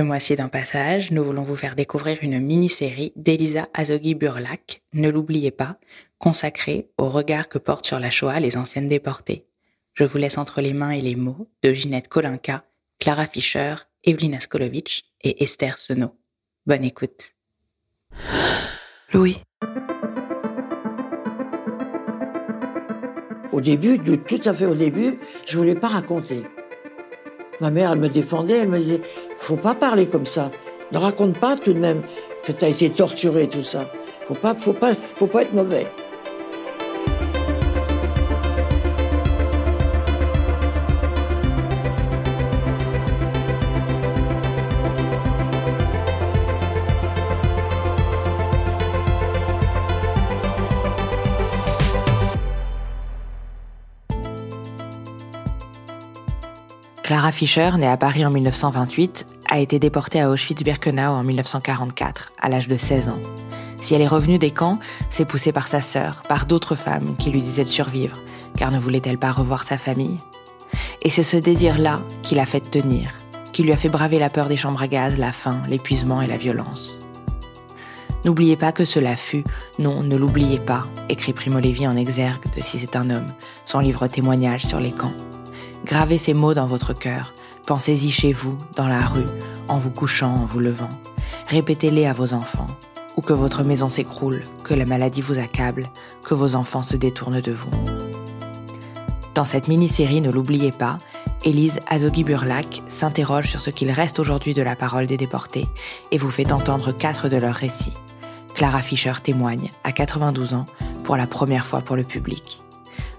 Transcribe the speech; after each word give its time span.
Ce 0.00 0.04
mois-ci 0.06 0.34
dans 0.34 0.48
Passage, 0.48 1.10
nous 1.10 1.22
voulons 1.22 1.42
vous 1.42 1.56
faire 1.56 1.76
découvrir 1.76 2.16
une 2.22 2.40
mini-série 2.40 3.12
d'Elisa 3.16 3.68
Azoghi 3.74 4.14
Burlak, 4.14 4.82
ne 4.94 5.10
l'oubliez 5.10 5.50
pas, 5.50 5.76
consacrée 6.16 6.88
au 6.96 7.10
regard 7.10 7.50
que 7.50 7.58
portent 7.58 7.84
sur 7.84 8.00
la 8.00 8.10
Shoah 8.10 8.40
les 8.40 8.56
anciennes 8.56 8.88
déportées. 8.88 9.44
Je 9.92 10.04
vous 10.04 10.16
laisse 10.16 10.38
entre 10.38 10.62
les 10.62 10.72
mains 10.72 10.92
et 10.92 11.02
les 11.02 11.16
mots 11.16 11.50
de 11.62 11.74
Ginette 11.74 12.08
Kolinka, 12.08 12.64
Clara 12.98 13.26
Fischer, 13.26 13.74
Evelina 14.02 14.40
Skolovitch 14.40 15.04
et 15.20 15.42
Esther 15.42 15.78
Senot. 15.78 16.16
Bonne 16.64 16.84
écoute. 16.84 17.34
Louis. 19.12 19.36
Au 23.52 23.60
début, 23.60 23.98
tout 24.26 24.40
à 24.46 24.54
fait 24.54 24.64
au 24.64 24.74
début, 24.74 25.18
je 25.46 25.58
voulais 25.58 25.74
pas 25.74 25.88
raconter. 25.88 26.44
Ma 27.60 27.70
mère, 27.70 27.92
elle 27.92 27.98
me 27.98 28.08
défendait, 28.08 28.58
elle 28.58 28.68
me 28.68 28.78
disait, 28.78 29.00
faut 29.38 29.56
pas 29.56 29.74
parler 29.74 30.06
comme 30.06 30.26
ça. 30.26 30.50
Ne 30.92 30.98
raconte 30.98 31.38
pas 31.38 31.56
tout 31.56 31.72
de 31.72 31.78
même 31.78 32.02
que 32.44 32.52
tu 32.52 32.64
as 32.64 32.68
été 32.68 32.90
torturé, 32.90 33.48
tout 33.48 33.62
ça. 33.62 33.90
Faut 34.22 34.34
pas, 34.34 34.54
faut 34.54 34.72
pas, 34.72 34.94
faut 34.94 35.26
pas 35.26 35.42
être 35.42 35.52
mauvais. 35.52 35.86
Clara 57.10 57.32
Fischer, 57.32 57.72
née 57.76 57.88
à 57.88 57.96
Paris 57.96 58.24
en 58.24 58.30
1928, 58.30 59.26
a 59.48 59.58
été 59.58 59.80
déportée 59.80 60.20
à 60.20 60.30
Auschwitz-Birkenau 60.30 61.10
en 61.10 61.24
1944, 61.24 62.34
à 62.40 62.48
l'âge 62.48 62.68
de 62.68 62.76
16 62.76 63.08
ans. 63.08 63.18
Si 63.80 63.96
elle 63.96 64.02
est 64.02 64.06
revenue 64.06 64.38
des 64.38 64.52
camps, 64.52 64.78
c'est 65.08 65.24
poussée 65.24 65.50
par 65.50 65.66
sa 65.66 65.80
sœur, 65.80 66.22
par 66.28 66.46
d'autres 66.46 66.76
femmes 66.76 67.16
qui 67.16 67.30
lui 67.30 67.42
disaient 67.42 67.64
de 67.64 67.68
survivre, 67.68 68.16
car 68.56 68.70
ne 68.70 68.78
voulait-elle 68.78 69.18
pas 69.18 69.32
revoir 69.32 69.64
sa 69.64 69.76
famille? 69.76 70.18
Et 71.02 71.10
c'est 71.10 71.24
ce 71.24 71.36
désir-là 71.36 72.00
qui 72.22 72.36
l'a 72.36 72.46
fait 72.46 72.60
tenir, 72.60 73.10
qui 73.52 73.64
lui 73.64 73.72
a 73.72 73.76
fait 73.76 73.88
braver 73.88 74.20
la 74.20 74.30
peur 74.30 74.46
des 74.46 74.56
chambres 74.56 74.82
à 74.82 74.86
gaz, 74.86 75.18
la 75.18 75.32
faim, 75.32 75.60
l'épuisement 75.68 76.22
et 76.22 76.28
la 76.28 76.36
violence. 76.36 77.00
N'oubliez 78.24 78.56
pas 78.56 78.70
que 78.70 78.84
cela 78.84 79.16
fut, 79.16 79.42
non, 79.80 80.04
ne 80.04 80.14
l'oubliez 80.14 80.60
pas, 80.60 80.84
écrit 81.08 81.32
Primo 81.32 81.58
Levi 81.58 81.88
en 81.88 81.96
exergue 81.96 82.54
de 82.54 82.62
Si 82.62 82.78
c'est 82.78 82.94
un 82.94 83.10
homme, 83.10 83.26
son 83.64 83.80
livre 83.80 84.06
témoignage 84.06 84.64
sur 84.64 84.78
les 84.78 84.92
camps. 84.92 85.14
Gravez 85.84 86.18
ces 86.18 86.34
mots 86.34 86.54
dans 86.54 86.66
votre 86.66 86.92
cœur. 86.92 87.32
Pensez-y 87.66 88.10
chez 88.10 88.32
vous, 88.32 88.56
dans 88.76 88.88
la 88.88 89.04
rue, 89.06 89.26
en 89.68 89.78
vous 89.78 89.90
couchant, 89.90 90.34
en 90.34 90.44
vous 90.44 90.60
levant. 90.60 90.88
Répétez-les 91.46 92.06
à 92.06 92.12
vos 92.12 92.34
enfants. 92.34 92.66
Ou 93.16 93.22
que 93.22 93.32
votre 93.32 93.64
maison 93.64 93.88
s'écroule, 93.88 94.42
que 94.62 94.74
la 94.74 94.86
maladie 94.86 95.20
vous 95.20 95.38
accable, 95.38 95.90
que 96.22 96.34
vos 96.34 96.54
enfants 96.54 96.82
se 96.82 96.96
détournent 96.96 97.40
de 97.40 97.52
vous. 97.52 97.70
Dans 99.34 99.44
cette 99.44 99.68
mini-série, 99.68 100.20
ne 100.20 100.30
l'oubliez 100.30 100.70
pas, 100.70 100.98
Élise 101.44 101.80
Azoghi-Burlak 101.88 102.82
s'interroge 102.88 103.48
sur 103.48 103.60
ce 103.60 103.70
qu'il 103.70 103.90
reste 103.90 104.18
aujourd'hui 104.18 104.52
de 104.52 104.62
la 104.62 104.76
parole 104.76 105.06
des 105.06 105.16
déportés 105.16 105.66
et 106.10 106.18
vous 106.18 106.30
fait 106.30 106.52
entendre 106.52 106.92
quatre 106.92 107.28
de 107.28 107.38
leurs 107.38 107.54
récits. 107.54 107.94
Clara 108.54 108.82
Fischer 108.82 109.14
témoigne, 109.22 109.70
à 109.84 109.92
92 109.92 110.54
ans, 110.54 110.66
pour 111.04 111.16
la 111.16 111.26
première 111.26 111.66
fois 111.66 111.80
pour 111.80 111.96
le 111.96 112.04
public. 112.04 112.62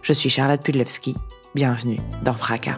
Je 0.04 0.14
suis 0.14 0.30
Charlotte 0.30 0.62
Pudlewski 0.62 1.16
Bienvenue 1.54 2.00
dans 2.24 2.32
Fracas. 2.34 2.78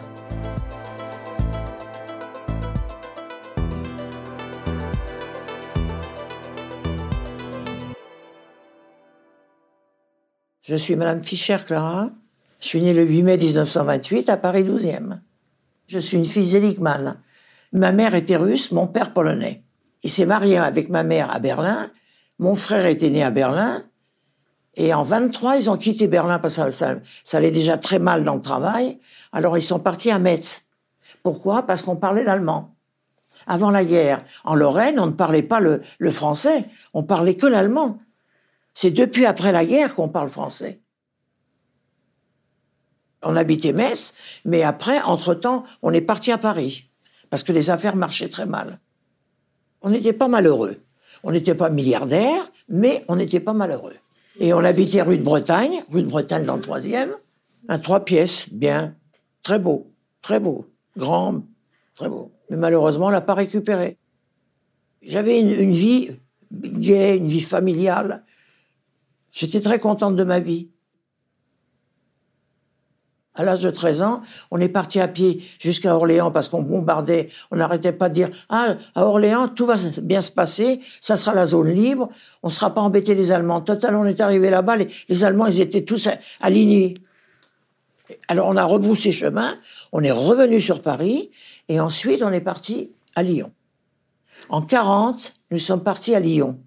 Je 10.60 10.74
suis 10.74 10.96
Madame 10.96 11.22
Fischer 11.22 11.58
Clara. 11.64 12.10
Je 12.58 12.66
suis 12.66 12.80
née 12.80 12.92
le 12.92 13.04
8 13.04 13.22
mai 13.22 13.36
1928 13.36 14.28
à 14.28 14.36
Paris 14.36 14.64
12e. 14.64 15.20
Je 15.86 16.00
suis 16.00 16.16
une 16.16 16.24
fille 16.24 16.42
zéligmane. 16.42 17.20
Ma 17.72 17.92
mère 17.92 18.16
était 18.16 18.34
russe, 18.34 18.72
mon 18.72 18.88
père 18.88 19.12
polonais. 19.12 19.62
Il 20.02 20.10
s'est 20.10 20.26
marié 20.26 20.58
avec 20.58 20.88
ma 20.88 21.04
mère 21.04 21.30
à 21.30 21.38
Berlin. 21.38 21.92
Mon 22.40 22.56
frère 22.56 22.86
était 22.86 23.10
né 23.10 23.22
à 23.22 23.30
Berlin. 23.30 23.84
Et 24.76 24.92
en 24.92 25.02
23, 25.02 25.56
ils 25.56 25.70
ont 25.70 25.76
quitté 25.76 26.08
Berlin 26.08 26.38
parce 26.38 26.56
que 26.56 26.70
ça, 26.70 26.96
allait 27.32 27.50
déjà 27.50 27.78
très 27.78 27.98
mal 27.98 28.24
dans 28.24 28.34
le 28.34 28.40
travail. 28.40 28.98
Alors 29.32 29.56
ils 29.56 29.62
sont 29.62 29.78
partis 29.78 30.10
à 30.10 30.18
Metz. 30.18 30.66
Pourquoi? 31.22 31.62
Parce 31.62 31.82
qu'on 31.82 31.96
parlait 31.96 32.24
l'allemand. 32.24 32.74
Avant 33.46 33.70
la 33.70 33.84
guerre, 33.84 34.24
en 34.44 34.54
Lorraine, 34.54 34.98
on 34.98 35.06
ne 35.06 35.12
parlait 35.12 35.42
pas 35.42 35.60
le, 35.60 35.82
le 35.98 36.10
français, 36.10 36.64
on 36.94 37.02
parlait 37.02 37.36
que 37.36 37.46
l'allemand. 37.46 37.98
C'est 38.72 38.90
depuis 38.90 39.26
après 39.26 39.52
la 39.52 39.64
guerre 39.64 39.94
qu'on 39.94 40.08
parle 40.08 40.28
français. 40.28 40.80
On 43.22 43.36
habitait 43.36 43.72
Metz, 43.72 44.14
mais 44.44 44.62
après, 44.62 45.00
entre-temps, 45.02 45.64
on 45.82 45.92
est 45.92 46.00
parti 46.00 46.32
à 46.32 46.38
Paris, 46.38 46.90
parce 47.30 47.42
que 47.42 47.52
les 47.52 47.70
affaires 47.70 47.96
marchaient 47.96 48.28
très 48.28 48.46
mal. 48.46 48.80
On 49.82 49.90
n'était 49.90 50.12
pas 50.12 50.28
malheureux. 50.28 50.78
On 51.22 51.30
n'était 51.30 51.54
pas 51.54 51.70
milliardaire, 51.70 52.50
mais 52.68 53.04
on 53.08 53.16
n'était 53.16 53.40
pas 53.40 53.52
malheureux. 53.52 53.94
Et 54.40 54.52
on 54.52 54.58
habitait 54.58 55.02
rue 55.02 55.18
de 55.18 55.22
Bretagne, 55.22 55.82
rue 55.90 56.02
de 56.02 56.08
Bretagne 56.08 56.44
dans 56.44 56.56
le 56.56 56.60
troisième, 56.60 57.14
un 57.68 57.78
trois 57.78 58.04
pièces, 58.04 58.48
bien, 58.50 58.96
très 59.42 59.58
beau, 59.58 59.92
très 60.22 60.40
beau, 60.40 60.66
grand, 60.96 61.42
très 61.94 62.08
beau. 62.08 62.32
Mais 62.50 62.56
malheureusement, 62.56 63.06
on 63.06 63.10
l'a 63.10 63.20
pas 63.20 63.34
récupéré. 63.34 63.96
J'avais 65.02 65.38
une, 65.38 65.50
une, 65.50 65.72
vie 65.72 66.10
gaie, 66.52 67.16
une 67.16 67.28
vie 67.28 67.40
familiale. 67.40 68.24
J'étais 69.30 69.60
très 69.60 69.78
contente 69.78 70.16
de 70.16 70.24
ma 70.24 70.40
vie. 70.40 70.70
À 73.36 73.42
l'âge 73.42 73.60
de 73.60 73.70
13 73.70 74.02
ans, 74.02 74.22
on 74.52 74.60
est 74.60 74.68
parti 74.68 75.00
à 75.00 75.08
pied 75.08 75.42
jusqu'à 75.58 75.96
Orléans 75.96 76.30
parce 76.30 76.48
qu'on 76.48 76.62
bombardait. 76.62 77.30
On 77.50 77.56
n'arrêtait 77.56 77.92
pas 77.92 78.08
de 78.08 78.14
dire 78.14 78.30
ah 78.48 78.76
à 78.94 79.04
Orléans 79.04 79.48
tout 79.48 79.66
va 79.66 79.74
bien 80.02 80.20
se 80.20 80.30
passer, 80.30 80.80
ça 81.00 81.16
sera 81.16 81.34
la 81.34 81.44
zone 81.44 81.70
libre, 81.70 82.10
on 82.44 82.48
ne 82.48 82.52
sera 82.52 82.72
pas 82.72 82.80
embêté 82.80 83.16
les 83.16 83.32
Allemands. 83.32 83.60
Total, 83.60 83.96
on 83.96 84.04
est 84.04 84.20
arrivé 84.20 84.50
là-bas, 84.50 84.76
les, 84.76 85.24
Allemands 85.24 85.46
ils 85.46 85.60
étaient 85.60 85.84
tous 85.84 86.08
alignés. 86.40 86.94
Alors 88.28 88.46
on 88.46 88.56
a 88.56 88.64
rebroussé 88.64 89.10
chemin, 89.10 89.58
on 89.90 90.02
est 90.04 90.12
revenu 90.12 90.60
sur 90.60 90.80
Paris 90.80 91.30
et 91.68 91.80
ensuite 91.80 92.22
on 92.22 92.32
est 92.32 92.40
parti 92.40 92.92
à 93.16 93.24
Lyon. 93.24 93.50
En 94.48 94.62
40, 94.62 95.32
nous 95.50 95.58
sommes 95.58 95.82
partis 95.82 96.14
à 96.14 96.20
Lyon. 96.20 96.60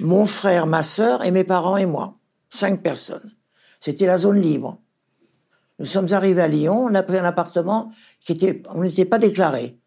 Mon 0.00 0.26
frère, 0.26 0.66
ma 0.66 0.82
sœur 0.82 1.24
et 1.24 1.30
mes 1.30 1.44
parents 1.44 1.76
et 1.78 1.86
moi, 1.86 2.18
cinq 2.50 2.82
personnes. 2.82 3.32
C'était 3.80 4.06
la 4.06 4.18
zone 4.18 4.40
libre. 4.40 4.80
Nous 5.78 5.86
sommes 5.86 6.12
arrivés 6.12 6.42
à 6.42 6.48
Lyon, 6.48 6.86
on 6.88 6.94
a 6.94 7.02
pris 7.02 7.18
un 7.18 7.24
appartement 7.24 7.90
qui 8.20 8.32
était, 8.32 8.62
on 8.70 8.82
n'était 8.82 9.04
pas 9.04 9.18
déclaré. 9.18 9.78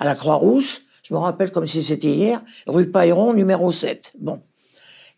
À 0.00 0.04
la 0.04 0.14
Croix-Rousse, 0.14 0.82
je 1.02 1.14
me 1.14 1.18
rappelle 1.18 1.52
comme 1.52 1.66
si 1.66 1.82
c'était 1.82 2.10
hier, 2.10 2.42
rue 2.66 2.90
Pailleron, 2.90 3.34
numéro 3.34 3.70
7. 3.70 4.12
Bon. 4.18 4.42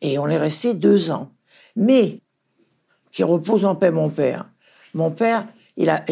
Et 0.00 0.18
on 0.18 0.28
est 0.28 0.36
resté 0.36 0.74
deux 0.74 1.10
ans. 1.10 1.30
Mais, 1.76 2.20
qui 3.12 3.24
repose 3.24 3.64
en 3.64 3.74
paix 3.74 3.90
mon 3.90 4.10
père. 4.10 4.50
Mon 4.94 5.10
père, 5.10 5.46
il 5.76 5.88
a, 5.88 6.04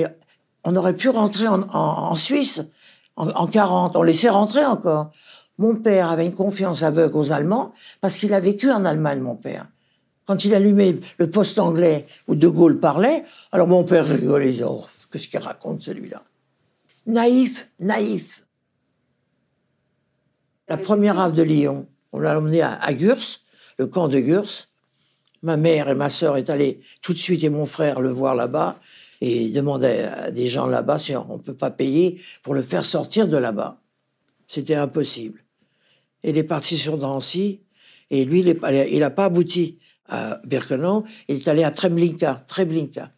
on 0.64 0.76
aurait 0.76 0.96
pu 0.96 1.08
rentrer 1.08 1.46
en, 1.48 2.14
Suisse 2.14 2.64
en, 3.16 3.28
en 3.30 3.46
40, 3.46 3.96
on 3.96 4.02
laissait 4.02 4.28
rentrer 4.28 4.64
encore. 4.64 5.10
Mon 5.58 5.76
père 5.76 6.10
avait 6.10 6.26
une 6.26 6.34
confiance 6.34 6.82
aveugle 6.82 7.16
aux 7.16 7.32
Allemands 7.32 7.72
parce 8.00 8.18
qu'il 8.18 8.34
a 8.34 8.40
vécu 8.40 8.70
en 8.70 8.84
Allemagne, 8.84 9.20
mon 9.20 9.36
père. 9.36 9.66
Quand 10.26 10.44
il 10.44 10.54
allumait 10.54 10.96
le 11.18 11.30
poste 11.30 11.58
anglais 11.58 12.06
où 12.26 12.34
De 12.34 12.48
Gaulle 12.48 12.80
parlait, 12.80 13.24
alors 13.52 13.68
mon 13.68 13.84
père 13.84 14.06
rigolait, 14.06 14.54
il 14.54 14.64
oh, 14.64 14.84
qu'est-ce 15.10 15.28
qu'il 15.28 15.38
raconte 15.38 15.82
celui-là? 15.82 16.22
Naïf, 17.06 17.70
naïf. 17.78 18.44
La 20.68 20.76
première 20.76 21.20
ave 21.20 21.32
de 21.32 21.44
Lyon, 21.44 21.86
on 22.12 22.18
l'a 22.18 22.36
emmené 22.36 22.60
à, 22.60 22.92
Gurs, 22.92 23.38
le 23.78 23.86
camp 23.86 24.08
de 24.08 24.18
Gurs. 24.18 24.66
Ma 25.42 25.56
mère 25.56 25.88
et 25.88 25.94
ma 25.94 26.10
sœur 26.10 26.36
est 26.36 26.50
allées 26.50 26.80
tout 27.02 27.12
de 27.12 27.18
suite 27.18 27.44
et 27.44 27.50
mon 27.50 27.66
frère 27.66 28.00
le 28.00 28.10
voir 28.10 28.34
là-bas 28.34 28.80
et 29.20 29.48
demandait 29.50 30.02
à 30.02 30.30
des 30.32 30.48
gens 30.48 30.66
là-bas 30.66 30.98
si 30.98 31.14
on 31.14 31.36
ne 31.36 31.42
peut 31.42 31.54
pas 31.54 31.70
payer 31.70 32.20
pour 32.42 32.54
le 32.54 32.62
faire 32.62 32.84
sortir 32.84 33.28
de 33.28 33.36
là-bas. 33.36 33.80
C'était 34.48 34.74
impossible. 34.74 35.44
Il 36.24 36.36
est 36.36 36.44
parti 36.44 36.76
sur 36.76 36.98
Drancy 36.98 37.60
et 38.10 38.24
lui, 38.24 38.40
il 38.40 38.98
n'a 38.98 39.10
pas 39.10 39.26
abouti 39.26 39.78
à 40.08 40.40
Birkenau, 40.44 41.04
il 41.28 41.36
est 41.36 41.48
allé 41.48 41.64
à 41.64 41.70
Treblinka, 41.70 42.44
Treblinka, 42.46 43.10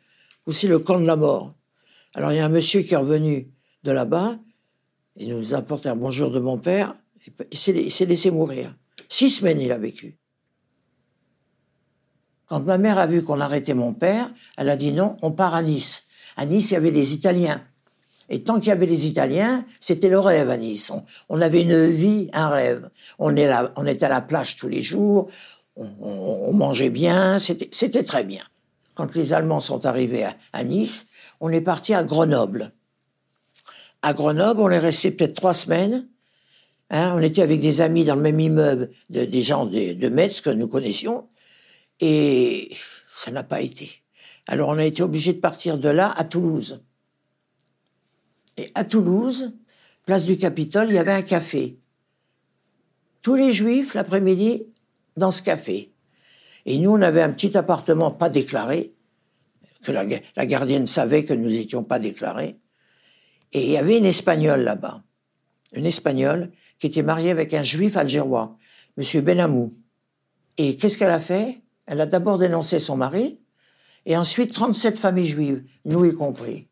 aussi 0.47 0.69
le 0.69 0.79
camp 0.79 1.01
de 1.01 1.07
la 1.07 1.17
mort. 1.17 1.55
Alors 2.15 2.33
il 2.33 2.37
y 2.37 2.41
a 2.41 2.45
un 2.45 2.51
monsieur 2.51 2.83
qui 2.83 2.95
est 2.95 2.99
revenu 2.99 3.49
de 3.85 3.91
là-bas, 3.91 4.37
il 5.17 5.35
nous 5.35 5.55
apporte 5.55 5.87
un 5.87 5.97
bonjour 5.97 6.31
de 6.31 6.41
mon 6.41 6.59
père, 6.59 6.95
il 7.51 7.59
s'est 7.59 8.07
laissé 8.07 8.31
mourir. 8.31 8.75
Six 9.09 9.31
semaines 9.31 9.61
il 9.61 9.73
a 9.73 9.79
vécu. 9.79 10.17
Quand 12.47 12.61
ma 12.61 12.79
mère 12.79 12.99
a 12.99 13.07
vu 13.07 13.23
qu'on 13.23 13.41
arrêtait 13.41 13.75
mon 13.75 13.93
père, 13.93 14.33
elle 14.57 14.71
a 14.71 14.77
dit 14.77 14.93
non, 14.93 15.17
on 15.23 15.33
part 15.33 15.55
à 15.55 15.63
Nice. 15.63 16.07
À 16.37 16.47
Nice, 16.47 16.71
il 16.71 16.75
y 16.75 16.77
avait 16.77 16.91
des 16.91 17.13
Italiens. 17.13 17.63
Et 18.31 18.43
tant 18.43 18.59
qu'il 18.59 18.69
y 18.69 18.73
avait 18.73 18.87
les 18.87 19.07
Italiens, 19.07 19.65
c'était 19.81 20.09
le 20.09 20.19
rêve 20.19 20.51
à 20.51 20.57
Nice. 20.57 20.93
On, 21.29 21.41
avait 21.41 21.63
une 21.63 21.87
vie, 21.87 22.29
un 22.33 22.49
rêve. 22.49 22.91
On, 23.19 23.35
est 23.37 23.47
là, 23.47 23.73
on 23.77 23.87
à 23.87 24.09
la 24.09 24.21
plage 24.21 24.57
tous 24.57 24.69
les 24.69 24.83
jours, 24.83 25.29
on, 25.79 26.53
mangeait 26.53 26.91
bien, 26.91 27.39
c'était 27.39 28.03
très 28.03 28.25
bien. 28.25 28.43
Quand 28.95 29.15
les 29.15 29.33
Allemands 29.33 29.61
sont 29.61 29.87
arrivés 29.87 30.27
à, 30.53 30.65
Nice, 30.65 31.07
on 31.41 31.51
est 31.51 31.61
parti 31.61 31.95
à 31.95 32.03
Grenoble. 32.03 32.73
À 34.03 34.13
Grenoble, 34.13 34.61
on 34.61 34.71
est 34.71 34.79
resté 34.79 35.11
peut-être 35.11 35.35
trois 35.35 35.55
semaines. 35.55 36.09
Hein, 36.91 37.15
on 37.17 37.21
était 37.21 37.43
avec 37.43 37.61
des 37.61 37.81
amis 37.81 38.05
dans 38.05 38.17
le 38.17 38.23
même 38.23 38.41
immeuble, 38.41 38.91
des 39.11 39.43
gens 39.43 39.67
de, 39.67 39.93
de 39.93 40.09
Metz 40.09 40.41
que 40.41 40.51
nous 40.51 40.69
connaissions, 40.69 41.29
et 42.01 42.71
ça 43.15 43.31
n'a 43.31 43.45
pas 43.45 43.61
été. 43.61 44.03
Alors 44.47 44.71
on 44.71 44.79
a 44.79 44.85
été 44.85 45.03
obligé 45.03 45.35
de 45.35 45.41
partir 45.41 45.79
de 45.79 45.89
là 45.91 46.13
à 46.17 46.25
Toulouse. 46.25 46.83
Et 48.57 48.71
à 48.75 48.85
Toulouse, 48.85 49.53
place 50.07 50.25
du 50.25 50.39
Capitole, 50.39 50.89
il 50.89 50.95
y 50.95 50.99
avait 50.99 51.13
un 51.13 51.23
café. 51.23 51.79
Tous 53.23 53.35
les 53.35 53.53
juifs, 53.53 53.95
l'après-midi, 53.95 54.67
dans 55.19 55.31
ce 55.31 55.43
café. 55.43 55.93
Et 56.65 56.79
nous, 56.79 56.93
on 56.93 57.03
avait 57.03 57.23
un 57.23 57.33
petit 57.33 57.57
appartement 57.57 58.11
pas 58.11 58.29
déclaré, 58.29 58.95
que 59.83 59.93
la, 59.93 60.47
gardienne 60.47 60.87
savait 60.87 61.25
que 61.25 61.35
nous 61.35 61.49
n'étions 61.49 61.85
pas 61.85 61.99
déclarés. 61.99 62.59
Et 63.53 63.65
il 63.65 63.71
y 63.71 63.77
avait 63.77 63.99
une 63.99 64.05
Espagnole 64.05 64.63
là-bas. 64.63 65.03
Une 65.73 65.87
Espagnole 65.87 66.51
qui 66.79 66.87
était 66.87 67.03
mariée 67.03 67.31
avec 67.31 67.55
un 67.55 67.63
juif 67.63 67.97
algérois, 67.97 68.57
Monsieur 68.97 69.21
Benamou. 69.21 69.75
Et 70.57 70.77
qu'est-ce 70.77 70.99
qu'elle 70.99 71.11
a 71.11 71.21
fait? 71.21 71.63
Elle 71.87 72.01
a 72.01 72.07
d'abord 72.07 72.39
dénoncé 72.39 72.79
son 72.79 72.97
mari, 72.97 73.41
et 74.05 74.17
ensuite 74.17 74.53
37 74.53 74.99
familles 74.99 75.27
juives, 75.27 75.65
nous 75.85 76.05
y 76.05 76.15
compris. 76.15 76.69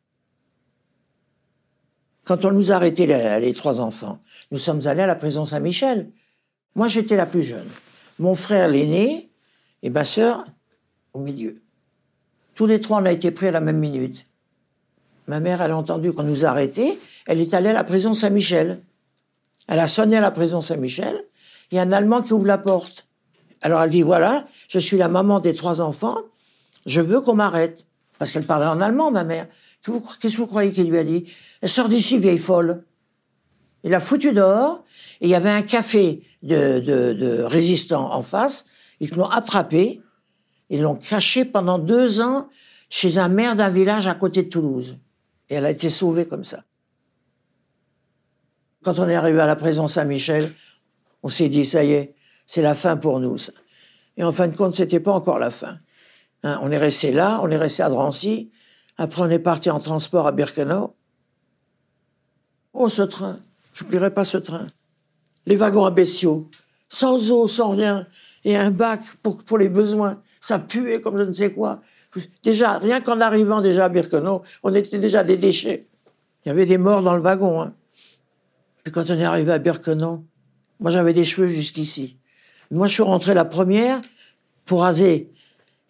Quand 2.24 2.44
on 2.44 2.50
nous 2.50 2.72
a 2.72 2.74
arrêté 2.74 3.06
les, 3.06 3.54
trois 3.54 3.80
enfants, 3.80 4.20
nous 4.50 4.58
sommes 4.58 4.86
allés 4.86 5.02
à 5.02 5.06
la 5.06 5.14
prison 5.14 5.44
Saint-Michel. 5.44 6.10
Moi, 6.74 6.88
j'étais 6.88 7.16
la 7.16 7.24
plus 7.24 7.42
jeune. 7.42 7.68
Mon 8.18 8.34
frère, 8.34 8.68
l'aîné, 8.68 9.30
et 9.82 9.90
ma 9.90 10.04
sœur, 10.04 10.44
au 11.12 11.20
milieu. 11.20 11.60
Tous 12.54 12.66
les 12.66 12.80
trois, 12.80 13.00
on 13.00 13.04
a 13.04 13.12
été 13.12 13.30
pris 13.30 13.48
à 13.48 13.52
la 13.52 13.60
même 13.60 13.78
minute. 13.78 14.26
Ma 15.26 15.40
mère, 15.40 15.60
elle 15.60 15.72
a 15.72 15.76
entendu 15.76 16.12
qu'on 16.12 16.22
nous 16.22 16.44
a 16.44 16.48
arrêtés. 16.48 16.98
Elle 17.26 17.40
est 17.40 17.52
allée 17.52 17.70
à 17.70 17.72
la 17.72 17.84
prison 17.84 18.14
Saint-Michel. 18.14 18.82
Elle 19.68 19.80
a 19.80 19.88
sonné 19.88 20.16
à 20.16 20.20
la 20.20 20.30
prison 20.30 20.60
Saint-Michel. 20.60 21.24
Il 21.70 21.76
y 21.76 21.78
a 21.78 21.82
un 21.82 21.92
Allemand 21.92 22.22
qui 22.22 22.32
ouvre 22.32 22.46
la 22.46 22.58
porte. 22.58 23.06
Alors 23.62 23.82
elle 23.82 23.90
dit, 23.90 24.02
voilà, 24.02 24.46
je 24.68 24.78
suis 24.78 24.96
la 24.96 25.08
maman 25.08 25.40
des 25.40 25.54
trois 25.54 25.80
enfants. 25.80 26.18
Je 26.86 27.00
veux 27.00 27.20
qu'on 27.20 27.34
m'arrête. 27.34 27.84
Parce 28.18 28.30
qu'elle 28.30 28.46
parlait 28.46 28.66
en 28.66 28.80
allemand, 28.80 29.10
ma 29.10 29.24
mère. 29.24 29.46
Qu'est-ce 30.20 30.36
que 30.36 30.40
vous 30.40 30.46
croyez 30.46 30.72
qu'il 30.72 30.88
lui 30.88 30.98
a 30.98 31.04
dit? 31.04 31.26
Elle 31.60 31.68
sort 31.68 31.88
d'ici, 31.88 32.18
vieille 32.18 32.38
folle. 32.38 32.84
Il 33.86 33.94
a 33.94 34.00
foutu 34.00 34.32
dehors, 34.32 34.84
et 35.20 35.26
il 35.26 35.30
y 35.30 35.34
avait 35.34 35.48
un 35.48 35.62
café 35.62 36.22
de, 36.42 37.42
résistants 37.42 38.12
en 38.12 38.20
face. 38.20 38.66
Ils 39.00 39.10
l'ont 39.14 39.28
attrapé, 39.28 40.02
ils 40.68 40.82
l'ont 40.82 40.96
caché 40.96 41.44
pendant 41.44 41.78
deux 41.78 42.20
ans 42.20 42.48
chez 42.88 43.18
un 43.18 43.28
maire 43.28 43.56
d'un 43.56 43.70
village 43.70 44.06
à 44.06 44.14
côté 44.14 44.42
de 44.42 44.48
Toulouse. 44.48 44.98
Et 45.48 45.54
elle 45.54 45.64
a 45.64 45.70
été 45.70 45.88
sauvée 45.88 46.26
comme 46.26 46.44
ça. 46.44 46.64
Quand 48.82 48.98
on 48.98 49.08
est 49.08 49.14
arrivé 49.14 49.40
à 49.40 49.46
la 49.46 49.56
prison 49.56 49.88
Saint-Michel, 49.88 50.52
on 51.22 51.28
s'est 51.28 51.48
dit, 51.48 51.64
ça 51.64 51.82
y 51.82 51.92
est, 51.92 52.14
c'est 52.44 52.62
la 52.62 52.74
fin 52.74 52.96
pour 52.96 53.20
nous. 53.20 53.36
Et 54.16 54.24
en 54.24 54.32
fin 54.32 54.48
de 54.48 54.56
compte, 54.56 54.74
c'était 54.74 55.00
pas 55.00 55.12
encore 55.12 55.38
la 55.38 55.50
fin. 55.50 55.78
Hein, 56.42 56.58
on 56.60 56.70
est 56.70 56.78
resté 56.78 57.12
là, 57.12 57.40
on 57.42 57.50
est 57.50 57.56
resté 57.56 57.82
à 57.82 57.88
Drancy, 57.88 58.50
après, 58.98 59.22
on 59.22 59.30
est 59.30 59.38
parti 59.38 59.70
en 59.70 59.78
transport 59.78 60.26
à 60.26 60.32
Birkenau. 60.32 60.96
Oh, 62.72 62.88
ce 62.88 63.02
train, 63.02 63.40
je 63.76 63.84
n'oublierai 63.84 64.10
pas 64.10 64.24
ce 64.24 64.38
train. 64.38 64.68
Les 65.44 65.54
wagons 65.54 65.84
à 65.84 65.90
bestiaux, 65.90 66.48
sans 66.88 67.30
eau, 67.30 67.46
sans 67.46 67.70
rien, 67.70 68.06
et 68.44 68.56
un 68.56 68.70
bac 68.70 69.00
pour, 69.22 69.44
pour 69.44 69.58
les 69.58 69.68
besoins. 69.68 70.22
Ça 70.40 70.58
puait 70.58 71.00
comme 71.00 71.18
je 71.18 71.24
ne 71.24 71.32
sais 71.32 71.52
quoi. 71.52 71.82
Déjà, 72.42 72.78
rien 72.78 73.02
qu'en 73.02 73.20
arrivant 73.20 73.60
déjà 73.60 73.84
à 73.84 73.88
Birkenau, 73.90 74.42
on 74.62 74.74
était 74.74 74.98
déjà 74.98 75.22
des 75.24 75.36
déchets. 75.36 75.84
Il 76.44 76.48
y 76.48 76.52
avait 76.52 76.64
des 76.64 76.78
morts 76.78 77.02
dans 77.02 77.14
le 77.14 77.20
wagon. 77.20 77.60
Hein. 77.60 77.74
Puis 78.82 78.92
quand 78.92 79.10
on 79.10 79.18
est 79.18 79.24
arrivé 79.24 79.52
à 79.52 79.58
Birkenau, 79.58 80.24
moi 80.80 80.90
j'avais 80.90 81.12
des 81.12 81.24
cheveux 81.24 81.48
jusqu'ici. 81.48 82.16
Moi 82.70 82.86
je 82.86 82.94
suis 82.94 83.02
rentré 83.02 83.34
la 83.34 83.44
première 83.44 84.00
pour 84.64 84.82
raser. 84.82 85.30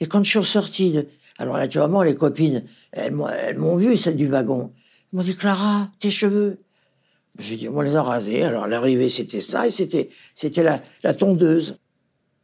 Et 0.00 0.06
quand 0.06 0.24
je 0.24 0.30
suis 0.30 0.38
ressorti 0.40 0.90
de, 0.90 1.06
alors 1.38 1.56
naturellement, 1.56 2.02
les 2.02 2.16
copines, 2.16 2.64
elles, 2.90 3.14
m'ont 3.14 3.76
vu, 3.76 3.96
celle 3.96 4.16
du 4.16 4.26
wagon. 4.26 4.72
Elles 5.12 5.18
m'ont 5.18 5.22
dit, 5.22 5.36
Clara, 5.36 5.90
tes 6.00 6.10
cheveux. 6.10 6.58
J'ai 7.38 7.56
dit, 7.56 7.68
on 7.68 7.80
les 7.80 7.96
a 7.96 8.02
rasés. 8.02 8.42
Alors 8.42 8.66
l'arrivée, 8.66 9.08
c'était 9.08 9.40
ça, 9.40 9.66
et 9.66 9.70
c'était, 9.70 10.10
c'était 10.34 10.62
la, 10.62 10.80
la 11.02 11.14
tondeuse. 11.14 11.78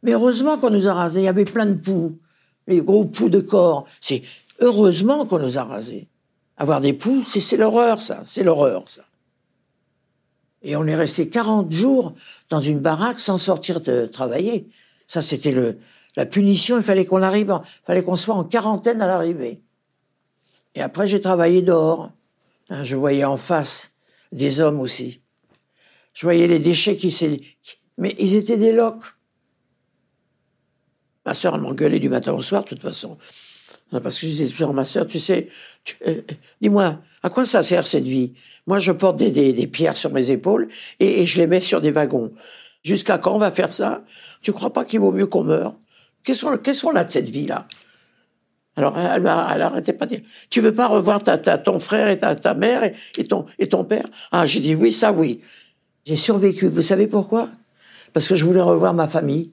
Mais 0.03 0.11
heureusement 0.11 0.57
qu'on 0.57 0.69
nous 0.69 0.87
a 0.87 0.93
rasés. 0.93 1.21
Il 1.21 1.25
y 1.25 1.29
avait 1.29 1.45
plein 1.45 1.65
de 1.65 1.75
poux, 1.75 2.17
les 2.67 2.81
gros 2.81 3.05
poux 3.05 3.29
de 3.29 3.39
corps. 3.39 3.85
C'est 4.01 4.23
heureusement 4.59 5.25
qu'on 5.25 5.39
nous 5.39 5.57
a 5.57 5.63
rasés. 5.63 6.09
Avoir 6.57 6.81
des 6.81 6.93
poux, 6.93 7.23
c'est, 7.23 7.39
c'est 7.39 7.57
l'horreur, 7.57 8.01
ça. 8.01 8.21
C'est 8.25 8.43
l'horreur, 8.43 8.89
ça. 8.89 9.01
Et 10.61 10.75
on 10.75 10.85
est 10.85 10.95
resté 10.95 11.27
40 11.27 11.71
jours 11.71 12.13
dans 12.49 12.59
une 12.59 12.79
baraque 12.79 13.19
sans 13.19 13.37
sortir 13.37 13.81
de 13.81 14.05
travailler. 14.05 14.69
Ça, 15.07 15.21
c'était 15.21 15.51
le, 15.51 15.79
la 16.15 16.25
punition, 16.25 16.77
il 16.77 16.83
fallait 16.83 17.05
qu'on 17.05 17.21
arrive, 17.21 17.59
il 17.63 17.85
fallait 17.85 18.03
qu'on 18.03 18.15
soit 18.15 18.35
en 18.35 18.43
quarantaine 18.43 19.01
à 19.01 19.07
l'arrivée. 19.07 19.61
Et 20.75 20.81
après, 20.81 21.07
j'ai 21.07 21.21
travaillé 21.21 21.61
dehors. 21.61 22.11
Hein, 22.69 22.83
je 22.83 22.95
voyais 22.95 23.25
en 23.25 23.37
face 23.37 23.92
des 24.33 24.59
hommes 24.59 24.79
aussi. 24.79 25.21
Je 26.13 26.25
voyais 26.25 26.47
les 26.47 26.59
déchets 26.59 26.95
qui 26.95 27.11
s'est, 27.11 27.41
mais 27.97 28.13
ils 28.19 28.35
étaient 28.35 28.57
des 28.57 28.71
loques. 28.71 29.05
Ma 31.25 31.33
sœur 31.33 31.57
m'engueulait 31.57 31.99
du 31.99 32.09
matin 32.09 32.33
au 32.33 32.41
soir, 32.41 32.63
de 32.63 32.69
toute 32.69 32.81
façon. 32.81 33.17
Parce 33.91 34.19
que 34.19 34.25
je 34.25 34.31
disais 34.31 34.47
toujours 34.47 34.73
ma 34.73 34.85
sœur, 34.85 35.05
tu 35.05 35.19
sais, 35.19 35.49
euh, 36.07 36.21
dis-moi, 36.61 36.99
à 37.21 37.29
quoi 37.29 37.45
ça 37.45 37.61
sert 37.61 37.85
cette 37.85 38.07
vie? 38.07 38.33
Moi, 38.65 38.79
je 38.79 38.91
porte 38.91 39.17
des, 39.17 39.31
des, 39.31 39.67
pierres 39.67 39.95
sur 39.95 40.11
mes 40.11 40.31
épaules 40.31 40.67
et, 40.99 41.21
et, 41.21 41.25
je 41.25 41.39
les 41.39 41.47
mets 41.47 41.59
sur 41.59 41.79
des 41.79 41.91
wagons. 41.91 42.33
Jusqu'à 42.83 43.17
quand 43.17 43.35
on 43.35 43.37
va 43.37 43.51
faire 43.51 43.71
ça? 43.71 44.03
Tu 44.41 44.51
crois 44.51 44.73
pas 44.73 44.83
qu'il 44.83 44.99
vaut 44.99 45.11
mieux 45.11 45.27
qu'on 45.27 45.43
meure? 45.43 45.73
Qu'est-ce 46.23 46.81
qu'on 46.81 46.95
a 46.95 47.03
de 47.03 47.11
cette 47.11 47.29
vie-là? 47.29 47.67
Alors, 48.75 48.97
elle, 48.97 49.21
elle 49.21 49.61
arrêtait 49.61 49.93
pas 49.93 50.05
de 50.07 50.15
dire, 50.15 50.25
tu 50.49 50.59
veux 50.59 50.73
pas 50.73 50.87
revoir 50.87 51.21
ta, 51.21 51.37
ton 51.37 51.79
frère 51.79 52.07
et 52.07 52.17
ta, 52.17 52.35
ta 52.35 52.55
mère 52.55 52.83
et, 52.83 53.27
ton, 53.27 53.45
et 53.59 53.67
ton 53.67 53.85
père? 53.85 54.05
Ah, 54.31 54.45
j'ai 54.47 54.61
dit 54.61 54.73
oui, 54.73 54.91
ça 54.91 55.11
oui. 55.11 55.41
J'ai 56.05 56.15
survécu. 56.15 56.69
Vous 56.69 56.81
savez 56.81 57.07
pourquoi? 57.07 57.49
Parce 58.13 58.27
que 58.27 58.35
je 58.35 58.45
voulais 58.45 58.61
revoir 58.61 58.93
ma 58.93 59.07
famille. 59.07 59.51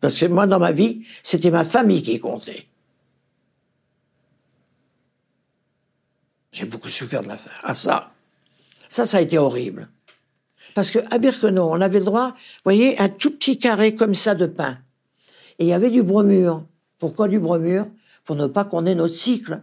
Parce 0.00 0.18
que 0.18 0.26
moi, 0.26 0.46
dans 0.46 0.60
ma 0.60 0.70
vie, 0.70 1.04
c'était 1.22 1.50
ma 1.50 1.64
famille 1.64 2.02
qui 2.02 2.20
comptait. 2.20 2.66
J'ai 6.52 6.66
beaucoup 6.66 6.88
souffert 6.88 7.22
de 7.24 7.28
l'affaire. 7.28 7.60
Ah, 7.64 7.74
ça, 7.74 8.12
ça, 8.88 9.04
ça 9.04 9.18
a 9.18 9.20
été 9.20 9.36
horrible. 9.36 9.88
Parce 10.74 10.92
que 10.92 11.00
à 11.10 11.18
Birkenau, 11.18 11.68
on 11.70 11.80
avait 11.80 11.98
le 11.98 12.04
droit, 12.04 12.28
vous 12.28 12.60
voyez, 12.64 13.00
un 13.00 13.08
tout 13.08 13.32
petit 13.32 13.58
carré 13.58 13.96
comme 13.96 14.14
ça 14.14 14.36
de 14.36 14.46
pain. 14.46 14.78
Et 15.58 15.64
il 15.64 15.68
y 15.68 15.72
avait 15.72 15.90
du 15.90 16.04
bromure. 16.04 16.64
Pourquoi 17.04 17.28
du 17.28 17.38
bromure 17.38 17.86
Pour 18.24 18.34
ne 18.34 18.46
pas 18.46 18.64
qu'on 18.64 18.86
ait 18.86 18.94
notre 18.94 19.12
cycle. 19.12 19.60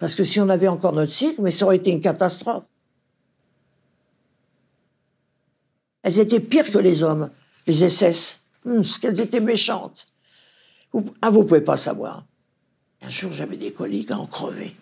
Parce 0.00 0.16
que 0.16 0.24
si 0.24 0.40
on 0.40 0.48
avait 0.48 0.66
encore 0.66 0.92
notre 0.92 1.12
cycle, 1.12 1.40
mais 1.40 1.52
ça 1.52 1.64
aurait 1.64 1.76
été 1.76 1.92
une 1.92 2.00
catastrophe. 2.00 2.64
Elles 6.02 6.18
étaient 6.18 6.40
pires 6.40 6.68
que 6.68 6.78
les 6.78 7.04
hommes, 7.04 7.30
les 7.68 7.88
SS. 7.88 8.40
Hum, 8.66 8.82
qu'elles 9.00 9.20
étaient 9.20 9.38
méchantes. 9.38 10.08
Ah, 11.22 11.30
vous 11.30 11.44
pouvez 11.44 11.60
pas 11.60 11.76
savoir. 11.76 12.26
Un 13.02 13.08
jour, 13.08 13.30
j'avais 13.30 13.56
des 13.56 13.72
coliques 13.72 14.10
à 14.10 14.18
en 14.18 14.26
crever. 14.26 14.74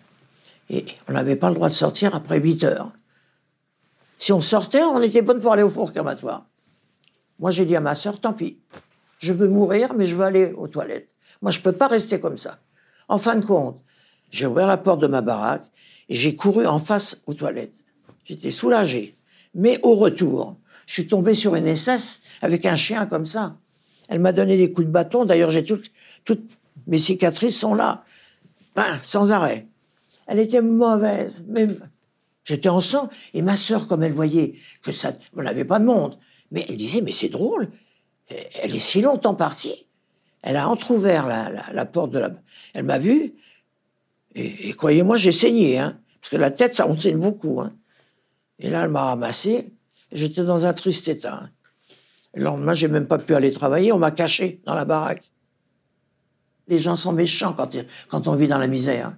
Et 0.71 0.85
on 1.07 1.13
n'avait 1.13 1.35
pas 1.35 1.49
le 1.49 1.55
droit 1.55 1.69
de 1.69 1.75
sortir 1.75 2.15
après 2.15 2.39
8 2.39 2.63
heures. 2.63 2.91
Si 4.17 4.33
on 4.33 4.41
sortait, 4.41 4.81
on 4.81 4.99
était 5.03 5.21
bonne 5.21 5.41
pour 5.41 5.53
aller 5.53 5.61
au 5.61 5.69
four 5.69 5.93
crematoire. 5.93 6.47
Moi, 7.37 7.51
j'ai 7.51 7.65
dit 7.65 7.75
à 7.75 7.81
ma 7.81 7.93
sœur, 7.93 8.19
tant 8.19 8.33
pis. 8.33 8.57
Je 9.19 9.31
veux 9.31 9.47
mourir, 9.47 9.93
mais 9.93 10.07
je 10.07 10.15
veux 10.15 10.25
aller 10.25 10.53
aux 10.53 10.67
toilettes. 10.67 11.09
Moi, 11.41 11.51
je 11.51 11.61
peux 11.61 11.71
pas 11.71 11.87
rester 11.87 12.19
comme 12.19 12.37
ça. 12.37 12.59
En 13.07 13.17
fin 13.17 13.35
de 13.35 13.45
compte, 13.45 13.81
j'ai 14.29 14.45
ouvert 14.45 14.67
la 14.67 14.77
porte 14.77 15.01
de 15.01 15.07
ma 15.07 15.21
baraque 15.21 15.65
et 16.09 16.15
j'ai 16.15 16.35
couru 16.35 16.65
en 16.65 16.79
face 16.79 17.21
aux 17.27 17.33
toilettes. 17.33 17.73
J'étais 18.23 18.51
soulagé. 18.51 19.15
Mais 19.55 19.79
au 19.83 19.95
retour, 19.95 20.57
je 20.85 20.93
suis 20.93 21.07
tombé 21.07 21.33
sur 21.33 21.55
une 21.55 21.75
SS 21.75 22.21
avec 22.41 22.65
un 22.65 22.75
chien 22.75 23.05
comme 23.05 23.25
ça. 23.25 23.57
Elle 24.07 24.19
m'a 24.19 24.31
donné 24.31 24.57
des 24.57 24.71
coups 24.71 24.87
de 24.87 24.91
bâton. 24.91 25.25
D'ailleurs, 25.25 25.49
j'ai 25.49 25.63
toutes, 25.63 25.91
toutes 26.25 26.49
mes 26.87 26.97
cicatrices 26.97 27.57
sont 27.57 27.73
là. 27.73 28.03
Ben, 28.75 28.99
sans 29.01 29.31
arrêt. 29.31 29.67
Elle 30.27 30.39
était 30.39 30.61
mauvaise. 30.61 31.45
Même, 31.47 31.79
j'étais 32.43 32.69
en 32.69 32.81
sang. 32.81 33.09
Et 33.33 33.41
ma 33.41 33.55
sœur, 33.55 33.87
comme 33.87 34.03
elle 34.03 34.13
voyait 34.13 34.55
que 34.83 34.91
ça, 34.91 35.13
on 35.35 35.43
n'avait 35.43 35.65
pas 35.65 35.79
de 35.79 35.85
monde. 35.85 36.17
Mais 36.51 36.65
elle 36.67 36.75
disait, 36.75 37.01
mais 37.01 37.11
c'est 37.11 37.29
drôle 37.29 37.69
elle 38.29 38.75
est 38.75 38.79
si 38.79 39.01
longtemps 39.01 39.35
partie. 39.35 39.85
Elle 40.41 40.57
a 40.57 40.69
entrouvert 40.69 41.27
la, 41.27 41.51
la, 41.71 41.85
porte 41.85 42.11
de 42.11 42.19
la. 42.19 42.31
Elle 42.73 42.85
m'a 42.85 42.99
vu. 42.99 43.33
Et, 44.35 44.73
croyez-moi, 44.73 45.17
j'ai 45.17 45.31
saigné. 45.31 45.79
Hein. 45.79 45.99
Parce 46.21 46.29
que 46.29 46.37
la 46.37 46.51
tête, 46.51 46.75
ça, 46.75 46.87
on 46.87 46.95
saigne 46.95 47.17
beaucoup. 47.17 47.59
Hein. 47.59 47.71
Et 48.59 48.69
là, 48.69 48.83
elle 48.83 48.89
m'a 48.89 49.03
ramassé. 49.03 49.73
J'étais 50.11 50.43
dans 50.43 50.65
un 50.65 50.73
triste 50.73 51.07
état. 51.07 51.41
Hein. 51.43 51.49
Le 52.33 52.43
lendemain, 52.43 52.73
j'ai 52.73 52.87
même 52.87 53.07
pas 53.07 53.17
pu 53.17 53.35
aller 53.35 53.51
travailler. 53.51 53.91
On 53.91 53.99
m'a 53.99 54.11
caché 54.11 54.61
dans 54.65 54.75
la 54.75 54.85
baraque. 54.85 55.31
Les 56.67 56.77
gens 56.77 56.95
sont 56.95 57.11
méchants 57.11 57.53
quand, 57.53 57.75
quand 58.07 58.27
on 58.27 58.35
vit 58.35 58.47
dans 58.47 58.59
la 58.59 58.67
misère. 58.67 59.13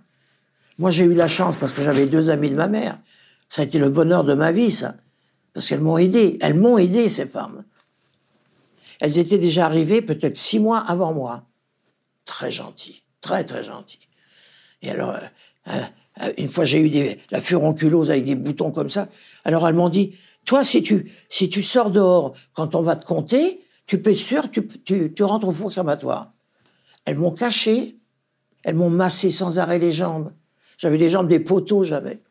Moi, 0.77 0.89
j'ai 0.89 1.03
eu 1.03 1.13
la 1.13 1.27
chance 1.27 1.57
parce 1.57 1.73
que 1.73 1.83
j'avais 1.83 2.05
deux 2.05 2.29
amis 2.29 2.49
de 2.49 2.55
ma 2.55 2.67
mère. 2.67 2.97
Ça 3.49 3.61
a 3.61 3.65
été 3.65 3.77
le 3.77 3.89
bonheur 3.89 4.23
de 4.23 4.33
ma 4.33 4.51
vie, 4.51 4.71
ça. 4.71 4.95
Parce 5.53 5.67
qu'elles 5.67 5.81
m'ont 5.81 5.97
aidé. 5.97 6.37
Elles 6.41 6.53
m'ont 6.53 6.77
aidé, 6.77 7.09
ces 7.09 7.27
femmes. 7.27 7.65
Elles 9.01 9.17
étaient 9.17 9.39
déjà 9.39 9.65
arrivées 9.65 10.03
peut-être 10.03 10.37
six 10.37 10.59
mois 10.59 10.79
avant 10.79 11.11
moi. 11.11 11.47
Très 12.23 12.51
gentilles. 12.51 13.01
Très, 13.19 13.43
très 13.43 13.63
gentilles. 13.63 14.07
Et 14.83 14.91
alors, 14.91 15.15
euh, 15.67 15.81
euh, 16.21 16.33
une 16.37 16.49
fois, 16.49 16.65
j'ai 16.65 16.79
eu 16.79 16.89
des, 16.89 17.19
la 17.31 17.41
furonculose 17.41 18.11
avec 18.11 18.25
des 18.25 18.35
boutons 18.35 18.71
comme 18.71 18.89
ça. 18.89 19.09
Alors, 19.43 19.67
elles 19.67 19.73
m'ont 19.73 19.89
dit, 19.89 20.15
toi, 20.45 20.63
si 20.63 20.83
tu, 20.83 21.11
si 21.29 21.49
tu 21.49 21.63
sors 21.63 21.89
dehors 21.89 22.35
quand 22.53 22.75
on 22.75 22.81
va 22.81 22.95
te 22.95 23.03
compter, 23.03 23.65
tu 23.87 23.99
peux 23.99 24.11
être 24.11 24.17
sûr, 24.17 24.51
tu, 24.51 24.67
tu, 24.67 25.11
tu 25.11 25.23
rentres 25.23 25.47
au 25.47 25.51
four 25.51 25.71
crématoire. 25.71 26.33
Elles 27.05 27.17
m'ont 27.17 27.31
caché, 27.31 27.97
elles 28.63 28.75
m'ont 28.75 28.91
massé 28.91 29.31
sans 29.31 29.57
arrêt 29.57 29.79
les 29.79 29.91
jambes. 29.91 30.31
J'avais 30.77 30.97
les 30.97 31.09
jambes 31.09 31.27
des 31.27 31.39
poteaux, 31.39 31.83
j'avais. 31.83 32.21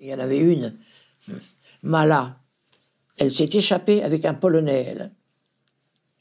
Il 0.00 0.08
y 0.08 0.14
en 0.14 0.18
avait 0.18 0.40
une, 0.40 0.76
Mala. 1.84 2.41
Elle 3.22 3.30
s'est 3.30 3.50
échappée 3.52 4.02
avec 4.02 4.24
un 4.24 4.34
Polonais, 4.34 4.84
elle. 4.88 5.12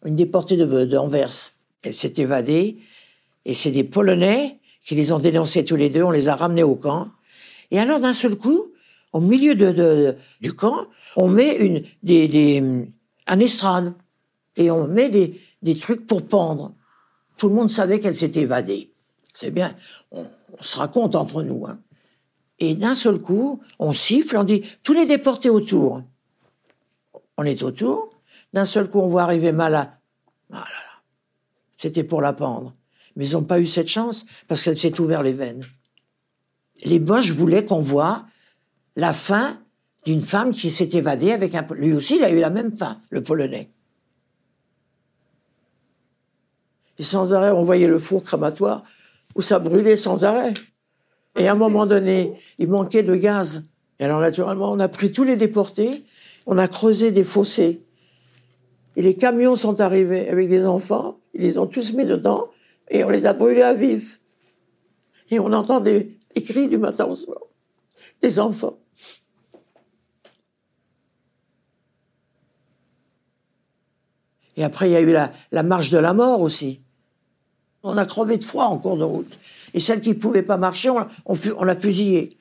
Une 0.05 0.15
déportée 0.15 0.55
de, 0.55 0.87
Elle 1.81 1.93
s'est 1.95 2.13
évadée, 2.17 2.77
et 3.43 3.55
c'est 3.55 3.71
des 3.71 3.83
Polonais 3.83 4.59
qui 4.83 4.93
les 4.93 5.11
ont 5.11 5.17
dénoncés 5.17 5.65
tous 5.65 5.75
les 5.75 5.89
deux, 5.89 6.03
on 6.03 6.11
les 6.11 6.27
a 6.29 6.35
ramenés 6.35 6.61
au 6.61 6.75
camp. 6.75 7.07
Et 7.71 7.79
alors, 7.79 7.99
d'un 7.99 8.13
seul 8.13 8.35
coup, 8.35 8.67
au 9.13 9.19
milieu 9.19 9.55
de, 9.55 10.15
du 10.41 10.53
camp, 10.53 10.85
on 11.15 11.27
met 11.27 11.55
une, 11.55 11.83
des, 12.03 12.85
un 13.25 13.39
estrade 13.39 13.95
et 14.55 14.69
on 14.69 14.87
met 14.87 15.09
des, 15.09 15.41
des 15.63 15.75
trucs 15.75 16.05
pour 16.05 16.27
pendre. 16.27 16.75
Tout 17.35 17.49
le 17.49 17.55
monde 17.55 17.71
savait 17.71 17.99
qu'elle 17.99 18.15
s'était 18.15 18.41
évadée. 18.41 18.91
C'est 19.33 19.49
bien, 19.49 19.75
on, 20.11 20.27
se 20.59 20.77
raconte 20.77 21.15
entre 21.15 21.41
nous. 21.41 21.65
Hein. 21.65 21.79
Et 22.59 22.75
d'un 22.75 22.93
seul 22.93 23.17
coup, 23.17 23.59
on 23.79 23.91
siffle, 23.91 24.37
on 24.37 24.43
dit 24.43 24.61
tous 24.83 24.93
les 24.93 25.07
déportés 25.07 25.49
autour. 25.49 26.03
On 27.37 27.43
est 27.43 27.63
autour. 27.63 28.21
D'un 28.53 28.65
seul 28.65 28.89
coup, 28.89 28.99
on 28.99 29.07
voit 29.07 29.23
arriver 29.23 29.51
Mala. 29.51 29.99
Ah 30.51 30.57
là 30.57 30.61
là. 30.63 31.01
C'était 31.75 32.03
pour 32.03 32.21
la 32.21 32.33
pendre. 32.33 32.75
Mais 33.15 33.27
ils 33.27 33.33
n'ont 33.33 33.43
pas 33.43 33.59
eu 33.59 33.65
cette 33.65 33.87
chance 33.87 34.25
parce 34.47 34.63
qu'elle 34.63 34.77
s'est 34.77 34.99
ouvert 34.99 35.23
les 35.23 35.33
veines. 35.33 35.63
Les 36.83 36.99
Boches 36.99 37.31
voulaient 37.31 37.65
qu'on 37.65 37.81
voit 37.81 38.25
la 38.95 39.13
fin 39.13 39.59
d'une 40.05 40.21
femme 40.21 40.51
qui 40.51 40.69
s'est 40.69 40.89
évadée 40.93 41.31
avec 41.31 41.55
un... 41.55 41.65
Lui 41.75 41.93
aussi, 41.93 42.17
il 42.17 42.23
a 42.23 42.31
eu 42.31 42.39
la 42.39 42.49
même 42.49 42.73
fin, 42.73 43.01
le 43.11 43.21
Polonais. 43.21 43.69
Et 46.97 47.03
sans 47.03 47.33
arrêt, 47.33 47.51
on 47.51 47.63
voyait 47.63 47.87
le 47.87 47.99
four 47.99 48.23
crématoire 48.23 48.83
où 49.35 49.41
ça 49.41 49.59
brûlait 49.59 49.95
sans 49.95 50.23
arrêt. 50.23 50.53
Et 51.35 51.47
à 51.47 51.53
un 51.53 51.55
moment 51.55 51.85
donné, 51.85 52.33
il 52.59 52.67
manquait 52.67 53.03
de 53.03 53.15
gaz. 53.15 53.65
Et 53.99 54.05
alors, 54.05 54.19
naturellement, 54.19 54.71
on 54.71 54.79
a 54.79 54.89
pris 54.89 55.11
tous 55.11 55.23
les 55.23 55.35
déportés, 55.35 56.03
on 56.45 56.57
a 56.57 56.67
creusé 56.67 57.11
des 57.11 57.23
fossés. 57.23 57.81
Et 58.95 59.01
les 59.01 59.15
camions 59.15 59.55
sont 59.55 59.79
arrivés 59.79 60.27
avec 60.29 60.49
des 60.49 60.65
enfants, 60.65 61.19
ils 61.33 61.41
les 61.41 61.57
ont 61.57 61.67
tous 61.67 61.93
mis 61.93 62.05
dedans, 62.05 62.49
et 62.89 63.03
on 63.03 63.09
les 63.09 63.25
a 63.25 63.33
brûlés 63.33 63.61
à 63.61 63.73
vif. 63.73 64.19
Et 65.29 65.39
on 65.39 65.53
entend 65.53 65.79
des, 65.79 66.17
cris 66.45 66.67
du 66.67 66.77
matin 66.77 67.05
au 67.05 67.15
soir, 67.15 67.39
des 68.21 68.39
enfants. 68.39 68.77
Et 74.57 74.63
après, 74.63 74.89
il 74.89 74.91
y 74.91 74.95
a 74.97 75.01
eu 75.01 75.13
la, 75.13 75.63
marche 75.63 75.89
de 75.91 75.97
la 75.97 76.13
mort 76.13 76.41
aussi. 76.41 76.81
On 77.83 77.97
a 77.97 78.05
crevé 78.05 78.37
de 78.37 78.43
froid 78.43 78.65
en 78.65 78.77
cours 78.77 78.97
de 78.97 79.03
route. 79.03 79.39
Et 79.73 79.79
celle 79.79 80.01
qui 80.01 80.09
ne 80.09 80.15
pouvait 80.15 80.43
pas 80.43 80.57
marcher, 80.57 80.89
on, 80.89 81.07
on, 81.25 81.63
l'a 81.63 81.79
fusillée. 81.79 82.37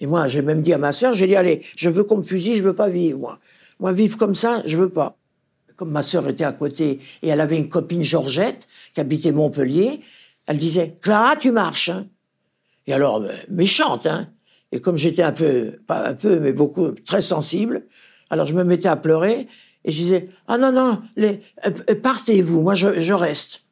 Et 0.00 0.06
moi, 0.06 0.28
j'ai 0.28 0.42
même 0.42 0.62
dit 0.62 0.72
à 0.72 0.78
ma 0.78 0.92
sœur, 0.92 1.14
j'ai 1.14 1.26
dit, 1.26 1.36
allez, 1.36 1.62
je 1.74 1.88
veux 1.88 2.04
qu'on 2.04 2.18
me 2.18 2.22
fusille, 2.22 2.56
je 2.56 2.62
veux 2.62 2.74
pas 2.74 2.88
vivre, 2.88 3.18
moi. 3.18 3.38
Moi, 3.80 3.92
vivre 3.92 4.16
comme 4.16 4.34
ça, 4.34 4.62
je 4.66 4.76
veux 4.76 4.88
pas. 4.88 5.16
Comme 5.76 5.90
ma 5.90 6.02
sœur 6.02 6.26
était 6.28 6.44
à 6.44 6.52
côté 6.52 6.98
et 7.22 7.28
elle 7.28 7.40
avait 7.40 7.58
une 7.58 7.68
copine 7.68 8.02
Georgette 8.02 8.66
qui 8.94 9.00
habitait 9.00 9.32
Montpellier, 9.32 10.00
elle 10.46 10.58
disait, 10.58 10.96
Clara, 11.02 11.36
tu 11.36 11.50
marches. 11.50 11.90
Hein. 11.90 12.06
Et 12.86 12.94
alors, 12.94 13.22
euh, 13.22 13.32
méchante, 13.48 14.06
hein. 14.06 14.30
Et 14.72 14.80
comme 14.80 14.96
j'étais 14.96 15.22
un 15.22 15.32
peu, 15.32 15.78
pas 15.86 16.08
un 16.08 16.14
peu, 16.14 16.40
mais 16.40 16.52
beaucoup, 16.52 16.90
très 16.90 17.20
sensible, 17.20 17.86
alors 18.30 18.46
je 18.46 18.54
me 18.54 18.64
mettais 18.64 18.88
à 18.88 18.96
pleurer 18.96 19.48
et 19.84 19.92
je 19.92 19.96
disais, 19.96 20.28
ah 20.48 20.58
non, 20.58 20.72
non, 20.72 21.02
les, 21.16 21.40
euh, 21.64 21.70
euh, 21.90 21.94
partez-vous, 21.94 22.60
moi 22.62 22.74
je, 22.74 23.00
je 23.00 23.12
reste. 23.12 23.65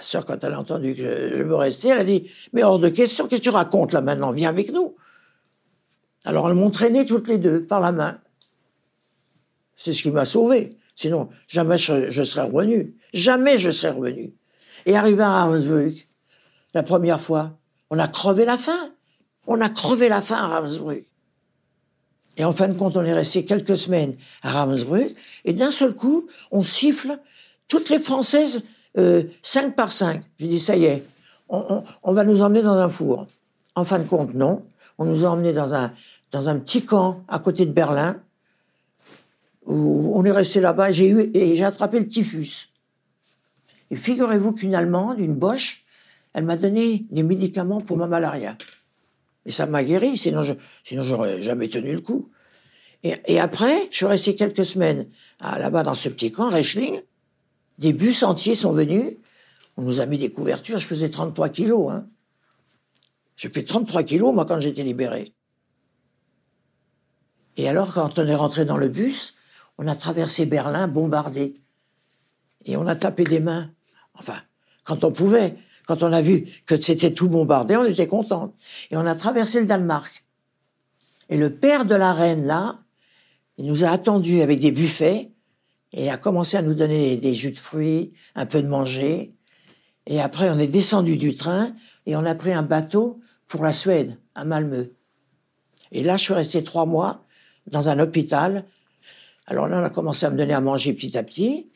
Ma 0.00 0.02
sœur, 0.02 0.24
quand 0.24 0.42
elle 0.42 0.54
a 0.54 0.58
entendu 0.58 0.94
que 0.94 1.02
je, 1.02 1.36
je, 1.36 1.42
me 1.42 1.54
restais, 1.54 1.88
elle 1.88 1.98
a 1.98 2.04
dit, 2.04 2.30
mais 2.54 2.62
hors 2.62 2.78
de 2.78 2.88
question, 2.88 3.28
qu'est-ce 3.28 3.42
que 3.42 3.44
tu 3.44 3.50
racontes 3.50 3.92
là 3.92 4.00
maintenant? 4.00 4.32
Viens 4.32 4.48
avec 4.48 4.72
nous. 4.72 4.96
Alors 6.24 6.48
elles 6.48 6.56
m'ont 6.56 6.70
traîné 6.70 7.04
toutes 7.04 7.28
les 7.28 7.36
deux 7.36 7.66
par 7.66 7.80
la 7.80 7.92
main. 7.92 8.18
C'est 9.74 9.92
ce 9.92 10.00
qui 10.00 10.10
m'a 10.10 10.24
sauvé. 10.24 10.70
Sinon, 10.94 11.28
jamais 11.48 11.76
je, 11.76 12.22
serais 12.24 12.46
revenu. 12.46 12.96
Jamais 13.12 13.58
je 13.58 13.70
serais 13.70 13.92
revenu. 13.92 14.32
Et 14.86 14.96
arrivé 14.96 15.22
à 15.22 15.30
Ravensbrück, 15.30 16.08
la 16.72 16.82
première 16.82 17.20
fois, 17.20 17.58
on 17.90 17.98
a 17.98 18.08
crevé 18.08 18.46
la 18.46 18.56
faim. 18.56 18.92
On 19.46 19.60
a 19.60 19.68
crevé 19.68 20.08
la 20.08 20.22
faim 20.22 20.36
à 20.36 20.48
Ravensbrück. 20.48 21.06
Et 22.38 22.44
en 22.44 22.52
fin 22.52 22.68
de 22.68 22.74
compte, 22.74 22.96
on 22.96 23.04
est 23.04 23.12
resté 23.12 23.44
quelques 23.44 23.76
semaines 23.76 24.16
à 24.42 24.50
Ravensbrück, 24.50 25.14
et 25.44 25.52
d'un 25.52 25.70
seul 25.70 25.94
coup, 25.94 26.26
on 26.50 26.62
siffle 26.62 27.18
toutes 27.68 27.90
les 27.90 27.98
Françaises 27.98 28.62
euh, 28.98 29.24
cinq 29.42 29.76
par 29.76 29.92
cinq. 29.92 30.22
J'ai 30.38 30.48
dit, 30.48 30.58
ça 30.58 30.76
y 30.76 30.84
est, 30.84 31.04
on, 31.48 32.12
va 32.12 32.24
nous 32.24 32.42
emmener 32.42 32.62
dans 32.62 32.76
un 32.76 32.88
four. 32.88 33.26
En 33.74 33.84
fin 33.84 33.98
de 33.98 34.04
compte, 34.04 34.34
non. 34.34 34.64
On 34.98 35.04
nous 35.04 35.24
a 35.24 35.28
emmenés 35.30 35.52
dans 35.52 35.74
un, 35.74 35.92
dans 36.30 36.48
un 36.48 36.58
petit 36.58 36.84
camp 36.84 37.24
à 37.28 37.38
côté 37.38 37.66
de 37.66 37.72
Berlin, 37.72 38.20
où 39.66 40.12
on 40.14 40.24
est 40.24 40.30
resté 40.30 40.60
là-bas, 40.60 40.90
et 40.90 40.92
j'ai 40.92 41.08
eu, 41.08 41.30
et 41.34 41.56
j'ai 41.56 41.64
attrapé 41.64 41.98
le 41.98 42.06
typhus. 42.06 42.68
Et 43.90 43.96
figurez-vous 43.96 44.52
qu'une 44.52 44.74
Allemande, 44.74 45.18
une 45.18 45.34
Boche, 45.34 45.84
elle 46.32 46.44
m'a 46.44 46.56
donné 46.56 47.06
des 47.10 47.22
médicaments 47.22 47.80
pour 47.80 47.96
ma 47.96 48.06
malaria. 48.06 48.56
Et 49.46 49.50
ça 49.50 49.66
m'a 49.66 49.82
guéri, 49.82 50.16
sinon 50.16 50.42
je, 50.42 50.54
sinon 50.84 51.02
j'aurais 51.02 51.42
jamais 51.42 51.68
tenu 51.68 51.92
le 51.92 52.00
coup. 52.00 52.28
Et, 53.02 53.40
après, 53.40 53.88
je 53.90 53.96
suis 53.96 54.06
resté 54.06 54.34
quelques 54.34 54.64
semaines 54.64 55.08
là-bas 55.40 55.82
dans 55.82 55.94
ce 55.94 56.10
petit 56.10 56.30
camp, 56.30 56.50
Reichling. 56.50 57.00
Des 57.80 57.94
bus 57.94 58.22
entiers 58.22 58.54
sont 58.54 58.72
venus. 58.72 59.16
On 59.76 59.82
nous 59.82 60.00
a 60.00 60.06
mis 60.06 60.18
des 60.18 60.30
couvertures. 60.30 60.78
Je 60.78 60.86
faisais 60.86 61.08
33 61.08 61.48
kilos. 61.48 61.90
Hein. 61.90 62.06
J'ai 63.36 63.48
fait 63.48 63.64
33 63.64 64.02
kilos, 64.02 64.34
moi, 64.34 64.44
quand 64.44 64.60
j'étais 64.60 64.84
libéré. 64.84 65.32
Et 67.56 67.68
alors, 67.68 67.94
quand 67.94 68.18
on 68.18 68.26
est 68.26 68.34
rentré 68.34 68.66
dans 68.66 68.76
le 68.76 68.88
bus, 68.88 69.34
on 69.78 69.86
a 69.86 69.96
traversé 69.96 70.44
Berlin 70.44 70.88
bombardé. 70.88 71.58
Et 72.66 72.76
on 72.76 72.86
a 72.86 72.94
tapé 72.94 73.24
des 73.24 73.40
mains. 73.40 73.70
Enfin, 74.14 74.36
quand 74.84 75.02
on 75.02 75.10
pouvait. 75.10 75.56
Quand 75.86 76.02
on 76.02 76.12
a 76.12 76.20
vu 76.20 76.44
que 76.66 76.78
c'était 76.78 77.14
tout 77.14 77.28
bombardé, 77.28 77.76
on 77.76 77.84
était 77.84 78.06
content. 78.06 78.54
Et 78.90 78.96
on 78.96 79.06
a 79.06 79.16
traversé 79.16 79.58
le 79.58 79.66
Danemark. 79.66 80.24
Et 81.30 81.38
le 81.38 81.56
père 81.56 81.86
de 81.86 81.94
la 81.94 82.12
reine, 82.12 82.46
là, 82.46 82.78
il 83.56 83.66
nous 83.66 83.84
a 83.84 83.88
attendus 83.88 84.42
avec 84.42 84.60
des 84.60 84.70
buffets 84.70 85.32
et 85.92 86.10
a 86.10 86.16
commencé 86.16 86.56
à 86.56 86.62
nous 86.62 86.74
donner 86.74 87.16
des 87.16 87.34
jus 87.34 87.52
de 87.52 87.58
fruits, 87.58 88.12
un 88.34 88.46
peu 88.46 88.62
de 88.62 88.68
manger. 88.68 89.34
Et 90.06 90.20
après, 90.20 90.50
on 90.50 90.58
est 90.58 90.68
descendu 90.68 91.16
du 91.16 91.34
train 91.34 91.74
et 92.06 92.16
on 92.16 92.24
a 92.24 92.34
pris 92.34 92.52
un 92.52 92.62
bateau 92.62 93.20
pour 93.46 93.64
la 93.64 93.72
Suède, 93.72 94.18
à 94.34 94.44
Malmö. 94.44 94.92
Et 95.92 96.02
là, 96.02 96.16
je 96.16 96.24
suis 96.24 96.34
resté 96.34 96.62
trois 96.62 96.86
mois 96.86 97.24
dans 97.66 97.88
un 97.88 97.98
hôpital. 97.98 98.64
Alors 99.46 99.66
là, 99.66 99.80
on 99.80 99.84
a 99.84 99.90
commencé 99.90 100.26
à 100.26 100.30
me 100.30 100.38
donner 100.38 100.54
à 100.54 100.60
manger 100.60 100.92
petit 100.92 101.18
à 101.18 101.22
petit. 101.22 101.68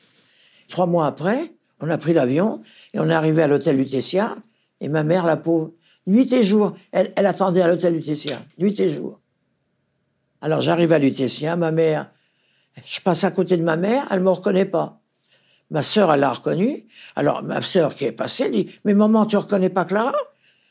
Trois 0.68 0.86
mois 0.86 1.06
après, 1.06 1.52
on 1.80 1.90
a 1.90 1.98
pris 1.98 2.12
l'avion 2.12 2.62
et 2.92 3.00
on 3.00 3.10
est 3.10 3.14
arrivé 3.14 3.42
à 3.42 3.48
l'hôtel 3.48 3.76
Lutetia. 3.76 4.36
Et 4.80 4.88
ma 4.88 5.02
mère, 5.02 5.24
la 5.24 5.36
pauvre, 5.36 5.72
nuit 6.06 6.32
et 6.32 6.44
jour, 6.44 6.74
elle, 6.92 7.12
attendait 7.16 7.62
à 7.62 7.68
l'hôtel 7.68 7.94
Lutetia, 7.94 8.40
nuit 8.58 8.78
et 8.80 8.88
jour. 8.88 9.20
Alors 10.40 10.60
j'arrive 10.60 10.92
à 10.92 10.98
Lutetia, 10.98 11.56
ma 11.56 11.70
mère, 11.70 12.10
je 12.84 13.00
passe 13.00 13.24
à 13.24 13.30
côté 13.30 13.56
de 13.56 13.62
ma 13.62 13.76
mère, 13.76 14.06
elle 14.10 14.20
me 14.20 14.30
reconnaît 14.30 14.64
pas. 14.64 15.00
Ma 15.70 15.82
sœur, 15.82 16.12
elle 16.12 16.20
l'a 16.20 16.32
reconnue. 16.32 16.86
Alors 17.16 17.42
ma 17.42 17.60
sœur 17.60 17.94
qui 17.94 18.04
est 18.04 18.12
passée 18.12 18.50
dit, 18.50 18.70
mais 18.84 18.94
maman, 18.94 19.26
tu 19.26 19.36
reconnais 19.36 19.70
pas 19.70 19.84
Clara? 19.84 20.14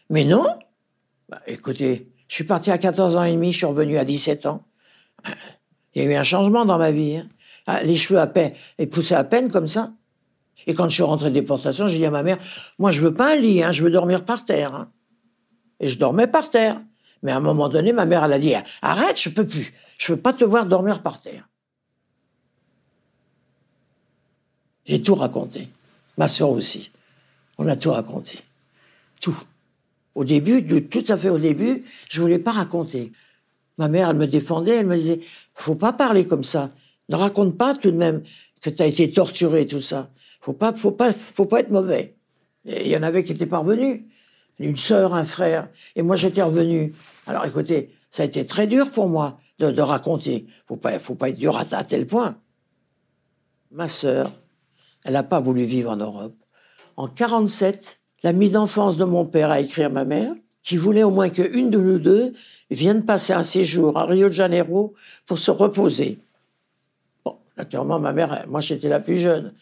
Mais 0.09 0.23
non. 0.23 0.45
Bah, 1.29 1.41
écoutez, 1.47 2.11
je 2.27 2.35
suis 2.35 2.43
parti 2.43 2.71
à 2.71 2.77
14 2.77 3.15
ans 3.15 3.23
et 3.23 3.33
demi, 3.33 3.51
je 3.51 3.57
suis 3.57 3.65
revenu 3.65 3.97
à 3.97 4.05
17 4.05 4.45
ans. 4.45 4.65
Il 5.93 6.03
y 6.03 6.05
a 6.05 6.09
eu 6.09 6.15
un 6.15 6.23
changement 6.23 6.65
dans 6.65 6.77
ma 6.77 6.91
vie. 6.91 7.17
Hein. 7.17 7.29
Ah, 7.67 7.83
les 7.83 7.95
cheveux 7.95 8.19
à 8.19 8.27
peine, 8.27 8.51
et 8.77 8.87
poussaient 8.87 9.15
à 9.15 9.23
peine 9.23 9.49
comme 9.49 9.67
ça. 9.67 9.93
Et 10.67 10.73
quand 10.75 10.89
je 10.89 10.95
suis 10.95 11.03
rentré 11.03 11.29
de 11.29 11.33
déportation, 11.33 11.87
j'ai 11.87 11.97
dit 11.97 12.05
à 12.05 12.11
ma 12.11 12.23
mère, 12.23 12.37
moi 12.77 12.91
je 12.91 13.01
veux 13.01 13.13
pas 13.13 13.33
un 13.33 13.35
lit, 13.35 13.63
hein, 13.63 13.71
je 13.71 13.83
veux 13.83 13.91
dormir 13.91 14.25
par 14.25 14.45
terre. 14.45 14.75
Hein. 14.75 14.91
Et 15.79 15.87
je 15.87 15.97
dormais 15.97 16.27
par 16.27 16.49
terre. 16.49 16.81
Mais 17.21 17.31
à 17.31 17.37
un 17.37 17.41
moment 17.41 17.69
donné, 17.69 17.93
ma 17.93 18.05
mère, 18.05 18.23
elle 18.23 18.33
a 18.33 18.39
dit, 18.39 18.53
arrête, 18.81 19.19
je 19.19 19.29
peux 19.29 19.45
plus. 19.45 19.73
Je 19.97 20.11
veux 20.11 20.19
pas 20.19 20.33
te 20.33 20.43
voir 20.43 20.65
dormir 20.65 21.01
par 21.01 21.21
terre. 21.21 21.47
J'ai 24.85 25.01
tout 25.01 25.15
raconté. 25.15 25.69
Ma 26.17 26.27
sœur 26.27 26.49
aussi. 26.49 26.91
On 27.57 27.67
a 27.67 27.75
tout 27.75 27.91
raconté. 27.91 28.39
Tout. 29.21 29.37
Au 30.15 30.23
début, 30.23 30.87
tout 30.87 31.03
à 31.07 31.17
fait 31.17 31.29
au 31.29 31.39
début, 31.39 31.83
je 32.09 32.21
voulais 32.21 32.39
pas 32.39 32.51
raconter. 32.51 33.11
Ma 33.77 33.87
mère, 33.87 34.09
elle 34.09 34.17
me 34.17 34.27
défendait, 34.27 34.77
elle 34.77 34.87
me 34.87 34.97
disait, 34.97 35.21
faut 35.55 35.75
pas 35.75 35.93
parler 35.93 36.27
comme 36.27 36.43
ça. 36.43 36.71
Ne 37.09 37.15
raconte 37.15 37.57
pas 37.57 37.73
tout 37.73 37.91
de 37.91 37.97
même 37.97 38.23
que 38.61 38.69
tu 38.69 38.81
as 38.81 38.85
été 38.85 39.11
torturé, 39.11 39.65
tout 39.65 39.81
ça. 39.81 40.09
Faut 40.39 40.53
pas, 40.53 40.73
faut 40.73 40.91
pas, 40.91 41.13
faut 41.13 41.45
pas 41.45 41.61
être 41.61 41.71
mauvais. 41.71 42.15
il 42.65 42.87
y 42.87 42.97
en 42.97 43.03
avait 43.03 43.23
qui 43.23 43.31
étaient 43.31 43.47
parvenus. 43.47 44.01
Une 44.59 44.77
sœur, 44.77 45.15
un 45.15 45.23
frère. 45.23 45.69
Et 45.95 46.03
moi, 46.03 46.15
j'étais 46.15 46.43
revenu. 46.43 46.93
Alors, 47.25 47.45
écoutez, 47.45 47.89
ça 48.11 48.23
a 48.23 48.25
été 48.27 48.45
très 48.45 48.67
dur 48.67 48.91
pour 48.91 49.09
moi 49.09 49.39
de, 49.57 49.71
de 49.71 49.81
raconter. 49.81 50.45
Faut 50.67 50.77
pas, 50.77 50.99
faut 50.99 51.15
pas 51.15 51.29
être 51.29 51.39
dur 51.39 51.57
à, 51.57 51.65
à 51.71 51.83
tel 51.83 52.05
point. 52.05 52.37
Ma 53.71 53.87
sœur, 53.87 54.31
elle 55.05 55.13
n'a 55.13 55.23
pas 55.23 55.39
voulu 55.39 55.63
vivre 55.63 55.91
en 55.91 55.97
Europe. 55.97 56.35
En 56.95 57.07
47, 57.07 57.99
l'ami 58.23 58.49
d'enfance 58.49 58.97
de 58.97 59.05
mon 59.05 59.25
père 59.25 59.51
a 59.51 59.59
écrit 59.59 59.83
à 59.83 59.89
ma 59.89 60.05
mère 60.05 60.33
qui 60.61 60.77
voulait 60.77 61.03
au 61.03 61.11
moins 61.11 61.29
qu'une 61.29 61.69
de 61.69 61.77
nous 61.77 61.99
deux 61.99 62.33
vienne 62.71 63.05
passer 63.05 63.33
un 63.33 63.43
séjour 63.43 63.97
à 63.97 64.05
Rio 64.05 64.29
de 64.29 64.33
Janeiro 64.33 64.93
pour 65.25 65.37
se 65.37 65.51
reposer. 65.51 66.19
Bon, 67.25 67.37
naturellement, 67.57 67.99
ma 67.99 68.13
mère, 68.13 68.45
moi 68.47 68.61
j'étais 68.61 68.89
la 68.89 68.99
plus 68.99 69.17
jeune. 69.17 69.53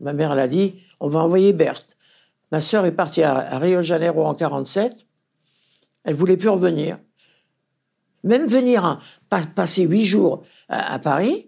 Ma 0.00 0.12
mère, 0.12 0.32
elle 0.32 0.40
a 0.40 0.48
dit, 0.48 0.74
on 1.00 1.08
va 1.08 1.20
envoyer 1.20 1.52
Berthe. 1.52 1.96
Ma 2.50 2.60
sœur 2.60 2.84
est 2.86 2.92
partie 2.92 3.22
à, 3.22 3.58
Rio 3.58 3.78
de 3.78 3.82
Janeiro 3.82 4.24
en 4.24 4.34
47. 4.34 5.06
Elle 6.04 6.14
voulait 6.14 6.36
plus 6.36 6.48
revenir. 6.48 6.96
Même 8.24 8.46
venir 8.46 8.84
hein, 8.84 9.00
passer 9.54 9.84
huit 9.84 10.04
jours 10.04 10.42
à, 10.68 10.98
Paris, 10.98 11.47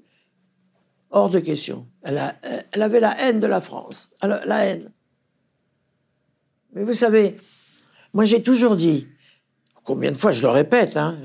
hors 1.11 1.31
de 1.31 1.41
question. 1.41 1.87
Elle, 2.03 2.35
elle, 2.73 2.83
avait 2.83 3.01
la 3.01 3.19
haine 3.21 3.41
de 3.41 3.47
la 3.47 3.61
France, 3.61 4.11
la 4.23 4.65
haine. 4.65 4.91
Mais 6.73 6.85
vous 6.85 6.93
savez, 6.93 7.37
moi 8.15 8.25
j'ai 8.25 8.43
toujours 8.43 8.77
dit, 8.77 9.09
combien 9.85 10.13
de 10.13 10.17
fois 10.17 10.33
je 10.33 10.43
le 10.43 10.49
répète, 10.49 10.97
hein, 10.97 11.19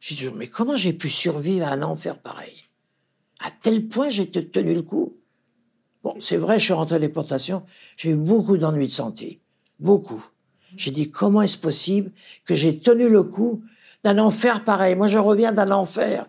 j'ai 0.00 0.14
toujours, 0.16 0.36
mais 0.36 0.46
comment 0.46 0.76
j'ai 0.76 0.92
pu 0.92 1.08
survivre 1.08 1.66
à 1.66 1.72
un 1.72 1.82
enfer 1.82 2.18
pareil? 2.18 2.62
À 3.40 3.50
tel 3.50 3.88
point 3.88 4.08
j'ai 4.08 4.30
tenu 4.30 4.74
le 4.74 4.82
coup? 4.82 5.16
Bon, 6.04 6.14
c'est 6.20 6.36
vrai, 6.36 6.60
je 6.60 6.64
suis 6.64 6.72
rentré 6.72 6.96
à 6.96 6.98
déportation, 7.00 7.64
j'ai 7.96 8.10
eu 8.10 8.16
beaucoup 8.16 8.56
d'ennuis 8.56 8.86
de 8.86 8.92
santé. 8.92 9.40
Beaucoup. 9.80 10.24
J'ai 10.76 10.90
dit, 10.90 11.10
comment 11.10 11.42
est-ce 11.42 11.58
possible 11.58 12.12
que 12.44 12.54
j'ai 12.54 12.78
tenu 12.78 13.08
le 13.08 13.22
coup 13.24 13.64
d'un 14.04 14.18
enfer 14.18 14.62
pareil? 14.62 14.94
Moi, 14.94 15.08
je 15.08 15.18
reviens 15.18 15.52
d'un 15.52 15.70
enfer. 15.70 16.28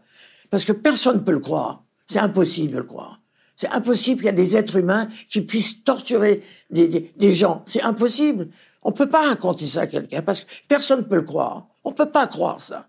Parce 0.49 0.65
que 0.65 0.71
personne 0.71 1.17
ne 1.17 1.21
peut 1.21 1.31
le 1.31 1.39
croire. 1.39 1.83
C'est 2.07 2.19
impossible 2.19 2.73
de 2.73 2.77
le 2.77 2.83
croire. 2.83 3.21
C'est 3.55 3.69
impossible 3.69 4.21
qu'il 4.21 4.27
y 4.27 4.29
ait 4.29 4.33
des 4.33 4.55
êtres 4.55 4.77
humains 4.77 5.09
qui 5.29 5.41
puissent 5.41 5.83
torturer 5.83 6.43
des, 6.69 7.31
gens. 7.31 7.63
C'est 7.65 7.81
impossible. 7.81 8.49
On 8.83 8.91
ne 8.91 8.95
peut 8.95 9.09
pas 9.09 9.27
raconter 9.27 9.65
ça 9.65 9.81
à 9.81 9.87
quelqu'un 9.87 10.21
parce 10.21 10.41
que 10.41 10.51
personne 10.67 10.99
ne 10.99 11.05
peut 11.05 11.15
le 11.15 11.23
croire. 11.23 11.67
On 11.83 11.89
ne 11.89 11.95
peut 11.95 12.09
pas 12.09 12.27
croire 12.27 12.61
ça. 12.61 12.85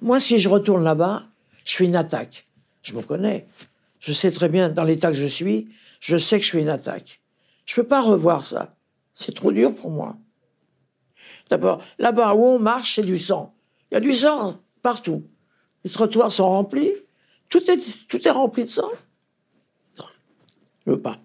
Moi, 0.00 0.20
si 0.20 0.38
je 0.38 0.48
retourne 0.48 0.84
là-bas, 0.84 1.24
je 1.64 1.76
fais 1.76 1.86
une 1.86 1.96
attaque. 1.96 2.46
Je 2.82 2.94
me 2.94 3.02
connais. 3.02 3.48
Je 3.98 4.12
sais 4.12 4.30
très 4.30 4.48
bien, 4.48 4.68
dans 4.68 4.84
l'état 4.84 5.08
que 5.08 5.16
je 5.16 5.26
suis, 5.26 5.68
je 6.00 6.16
sais 6.16 6.38
que 6.38 6.44
je 6.44 6.50
fais 6.50 6.60
une 6.60 6.68
attaque. 6.68 7.22
Je 7.64 7.74
peux 7.74 7.86
pas 7.86 8.02
revoir 8.02 8.44
ça. 8.44 8.74
C'est 9.14 9.34
trop 9.34 9.52
dur 9.52 9.74
pour 9.74 9.90
moi. 9.90 10.16
D'abord, 11.48 11.82
là-bas 11.98 12.34
où 12.34 12.44
on 12.44 12.58
marche, 12.58 12.96
c'est 12.96 13.02
du 13.02 13.18
sang. 13.18 13.54
Il 13.90 13.94
y 13.94 13.96
a 13.96 14.00
du 14.00 14.12
sang 14.12 14.60
partout. 14.82 15.24
Les 15.84 15.90
trottoirs 15.90 16.32
sont 16.32 16.48
remplis. 16.48 16.92
Tout 17.48 17.70
est, 17.70 17.78
tout 18.08 18.26
est 18.26 18.30
rempli 18.30 18.64
de 18.64 18.70
sang. 18.70 18.90
Non, 19.98 20.04
je 20.84 20.90
veux 20.92 21.00
pas. 21.00 21.18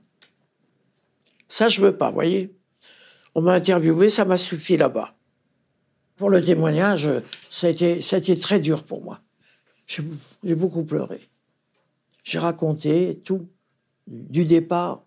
Ça, 1.48 1.70
je 1.70 1.82
veux 1.82 1.96
pas, 1.96 2.12
voyez. 2.12 2.56
On 3.36 3.42
m'a 3.42 3.54
interviewé, 3.54 4.10
ça 4.10 4.26
m'a 4.26 4.38
suffi 4.38 4.78
là-bas. 4.78 5.16
Pour 6.16 6.30
le 6.30 6.44
témoignage, 6.44 7.10
ça 7.50 7.68
a 7.68 7.70
été, 7.70 8.02
ça 8.02 8.16
a 8.16 8.20
été 8.20 8.38
très 8.40 8.60
dur 8.60 8.84
pour 8.84 9.04
moi. 9.04 9.20
J'ai 9.86 10.56
beaucoup 10.56 10.84
pleuré. 10.84 11.30
J'ai 12.24 12.40
raconté 12.40 13.22
tout, 13.24 13.48
du 14.08 14.46
départ 14.46 15.04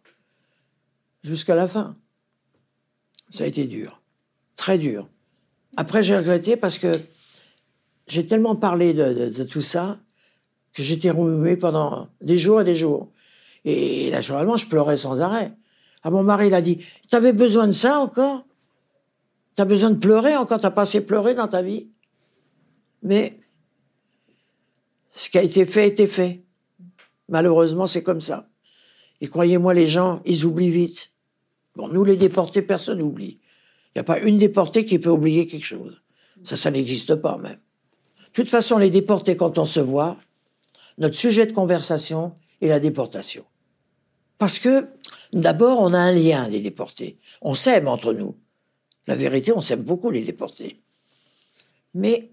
jusqu'à 1.23 1.55
la 1.55 1.67
fin. 1.67 1.97
Ça 3.31 3.45
a 3.45 3.47
été 3.47 3.67
dur, 3.67 4.01
très 4.55 4.79
dur. 4.79 5.09
Après, 5.77 6.03
j'ai 6.03 6.17
regretté 6.17 6.57
parce 6.57 6.79
que 6.79 7.01
j'ai 8.07 8.27
tellement 8.27 8.57
parlé 8.57 8.95
de, 8.95 9.45
tout 9.45 9.61
ça 9.61 9.99
que 10.73 10.83
j'étais 10.83 11.11
remué 11.11 11.57
pendant 11.57 12.09
des 12.21 12.39
jours 12.39 12.61
et 12.61 12.65
des 12.65 12.77
jours. 12.77 13.11
Et 13.65 14.11
naturellement, 14.11 14.57
je 14.57 14.69
pleurais 14.69 14.97
sans 14.97 15.21
arrêt. 15.21 15.53
À 16.03 16.11
mon 16.11 16.23
mari, 16.23 16.49
il 16.49 16.55
a 16.55 16.61
dit, 16.61 16.85
t'avais 17.09 17.33
besoin 17.33 17.67
de 17.67 17.73
ça 17.73 17.99
encore? 17.99 18.47
T'as 19.55 19.65
besoin 19.65 19.91
de 19.91 19.99
pleurer 19.99 20.37
encore? 20.37 20.61
T'as 20.61 20.71
pas 20.71 20.83
assez 20.83 21.05
pleuré 21.05 21.35
dans 21.35 21.49
ta 21.49 21.63
vie? 21.63 21.89
Mais 23.03 23.41
ce 25.13 25.31
qui 25.31 25.39
a 25.39 25.43
été 25.43 25.65
fait 25.67 25.83
a 25.83 25.87
été 25.87 26.07
fait. 26.07 26.45
Malheureusement, 27.29 27.87
c'est 27.87 28.03
comme 28.03 28.21
ça. 28.21 28.49
Et 29.21 29.29
croyez-moi, 29.29 29.75
les 29.75 29.89
gens, 29.89 30.21
ils 30.27 30.45
oublient 30.45 30.71
vite. 30.71 31.11
Bon, 31.75 31.89
nous, 31.89 32.05
les 32.05 32.17
déportés, 32.17 32.63
personne 32.63 32.99
n'oublie. 32.99 33.41
Il 33.89 33.99
n'y 33.99 34.01
a 34.01 34.05
pas 34.05 34.21
une 34.21 34.39
déportée 34.39 34.85
qui 34.85 34.99
peut 34.99 35.11
oublier 35.11 35.47
quelque 35.47 35.65
chose. 35.65 36.03
Ça, 36.45 36.55
ça 36.55 36.71
n'existe 36.71 37.15
pas 37.17 37.39
même. 37.39 37.59
De 38.37 38.43
toute 38.43 38.51
façon, 38.51 38.77
les 38.77 38.91
déportés, 38.91 39.35
quand 39.35 39.57
on 39.57 39.65
se 39.65 39.81
voit, 39.81 40.19
notre 40.99 41.15
sujet 41.15 41.47
de 41.47 41.53
conversation 41.53 42.35
est 42.61 42.69
la 42.69 42.81
déportation. 42.81 43.47
Parce 44.37 44.59
que, 44.59 44.91
d'abord, 45.33 45.81
on 45.81 45.95
a 45.95 45.99
un 45.99 46.13
lien, 46.13 46.47
les 46.47 46.61
déportés. 46.61 47.19
On 47.41 47.55
s'aime 47.55 47.89
entre 47.89 48.13
nous. 48.13 48.37
La 49.07 49.15
vérité, 49.15 49.53
on 49.53 49.63
s'aime 49.63 49.85
beaucoup, 49.85 50.11
les 50.11 50.21
déportés. 50.21 50.83
Mais 51.95 52.31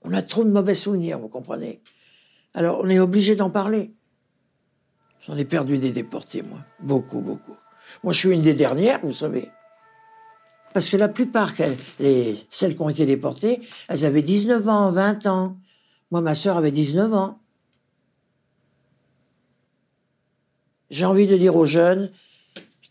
on 0.00 0.14
a 0.14 0.22
trop 0.22 0.42
de 0.42 0.50
mauvais 0.50 0.74
souvenirs, 0.74 1.18
vous 1.18 1.28
comprenez? 1.28 1.82
Alors, 2.54 2.80
on 2.82 2.88
est 2.88 2.98
obligé 2.98 3.36
d'en 3.36 3.50
parler. 3.50 3.92
J'en 5.20 5.36
ai 5.36 5.44
perdu 5.44 5.76
des 5.76 5.90
déportés, 5.90 6.40
moi. 6.40 6.60
Beaucoup, 6.80 7.20
beaucoup. 7.20 7.56
Moi, 8.02 8.14
je 8.14 8.20
suis 8.20 8.30
une 8.30 8.40
des 8.40 8.54
dernières, 8.54 9.04
vous 9.04 9.12
savez. 9.12 9.50
Parce 10.74 10.90
que 10.90 10.96
la 10.96 11.08
plupart, 11.08 11.52
les, 11.98 12.36
celles 12.50 12.76
qui 12.76 12.82
ont 12.82 12.88
été 12.88 13.06
déportées, 13.06 13.60
elles 13.88 14.04
avaient 14.04 14.22
19 14.22 14.68
ans, 14.68 14.90
20 14.90 15.26
ans. 15.26 15.56
Moi, 16.10 16.20
ma 16.20 16.34
sœur 16.34 16.56
avait 16.56 16.70
19 16.70 17.12
ans. 17.14 17.40
J'ai 20.90 21.04
envie 21.04 21.26
de 21.26 21.36
dire 21.36 21.56
aux 21.56 21.66
jeunes 21.66 22.10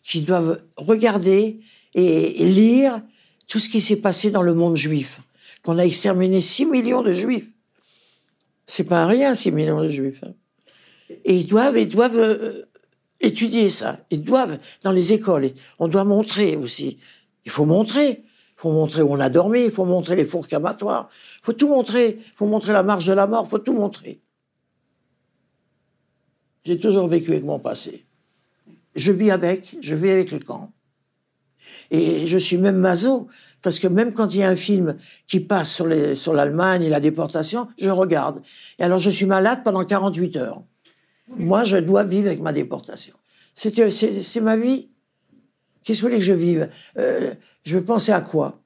qu'ils 0.04 0.26
doivent 0.26 0.62
regarder 0.78 1.60
et, 1.96 2.46
lire 2.46 3.02
tout 3.48 3.60
ce 3.60 3.70
qui 3.70 3.82
s'est 3.82 3.98
passé 3.98 4.30
dans 4.32 4.42
le 4.42 4.54
monde 4.54 4.76
juif. 4.76 5.22
Qu'on 5.64 5.78
a 5.80 5.84
exterminé 5.84 6.40
6 6.42 6.66
millions 6.66 7.02
de 7.02 7.12
juifs. 7.12 7.48
C'est 8.66 8.84
pas 8.84 9.06
rien, 9.06 9.34
6 9.34 9.52
millions 9.52 9.82
de 9.82 9.90
juifs. 9.90 10.24
Hein. 10.24 10.34
Et 11.26 11.36
ils 11.38 11.48
doivent, 11.48 11.78
ils 11.78 11.90
doivent 11.90 12.18
euh, 12.18 12.64
étudier 13.22 13.70
ça. 13.70 14.00
Ils 14.12 14.24
doivent, 14.24 14.58
dans 14.84 14.92
les 14.92 15.14
écoles, 15.14 15.52
on 15.80 15.88
doit 15.88 16.04
montrer 16.04 16.56
aussi. 16.56 16.98
Il 17.48 17.50
faut 17.50 17.64
montrer. 17.64 18.26
Il 18.26 18.60
faut 18.62 18.74
montrer 18.74 19.02
où 19.04 19.14
on 19.14 19.22
a 19.22 19.30
dormi, 19.30 19.64
il 19.64 19.72
faut 19.72 19.86
montrer 19.86 20.18
les 20.18 20.26
fours 20.26 20.50
camatoires. 20.50 21.08
Il 21.40 21.46
faut 21.46 21.54
tout 21.54 21.70
montrer. 21.70 22.20
Il 22.20 22.36
faut 22.36 22.46
montrer 22.46 22.74
la 22.74 22.84
marche 22.84 23.06
de 23.06 23.14
la 23.14 23.26
mort, 23.26 23.46
il 23.48 23.50
faut 23.50 23.60
tout 23.60 23.72
montrer. 23.72 24.22
J'ai 26.66 26.78
toujours 26.78 27.08
vécu 27.08 27.32
avec 27.32 27.46
mon 27.46 27.58
passé. 27.58 28.06
Je 28.96 29.14
vis 29.14 29.32
avec, 29.32 29.78
je 29.80 29.96
vis 29.96 30.10
avec 30.10 30.32
les 30.32 30.42
camps. 30.42 30.74
Et 31.90 32.28
je 32.28 32.38
suis 32.38 32.58
même 32.58 32.76
maso, 32.76 33.30
parce 33.62 33.80
que 33.80 33.88
même 33.88 34.14
quand 34.14 34.34
il 34.34 34.42
y 34.42 34.44
a 34.44 34.50
un 34.50 34.58
film 34.58 34.98
qui 35.26 35.40
passe 35.40 35.72
sur, 35.72 36.34
l'Allemagne 36.34 36.84
et 36.84 36.90
la 36.90 37.00
déportation, 37.00 37.70
je 37.80 37.90
regarde. 37.90 38.42
Et 38.78 38.84
alors 38.84 39.00
je 39.00 39.10
suis 39.10 39.26
malade 39.26 39.62
pendant 39.64 39.86
48 39.86 40.36
heures. 40.36 40.64
Moi, 41.38 41.64
je 41.64 41.78
dois 41.78 42.04
vivre 42.04 42.28
avec 42.28 42.42
ma 42.42 42.52
déportation. 42.52 43.16
C'est, 43.54 44.42
ma 44.42 44.58
vie. 44.58 44.90
Qu'est-ce 45.88 46.00
que 46.00 46.04
vous 46.04 46.10
voulez 46.10 46.20
que 46.20 46.26
je 46.26 46.34
vive? 46.34 46.70
Euh, 46.98 47.34
Je 47.64 47.78
veux 47.78 47.86
penser 47.86 48.12
à 48.12 48.20
quoi? 48.20 48.62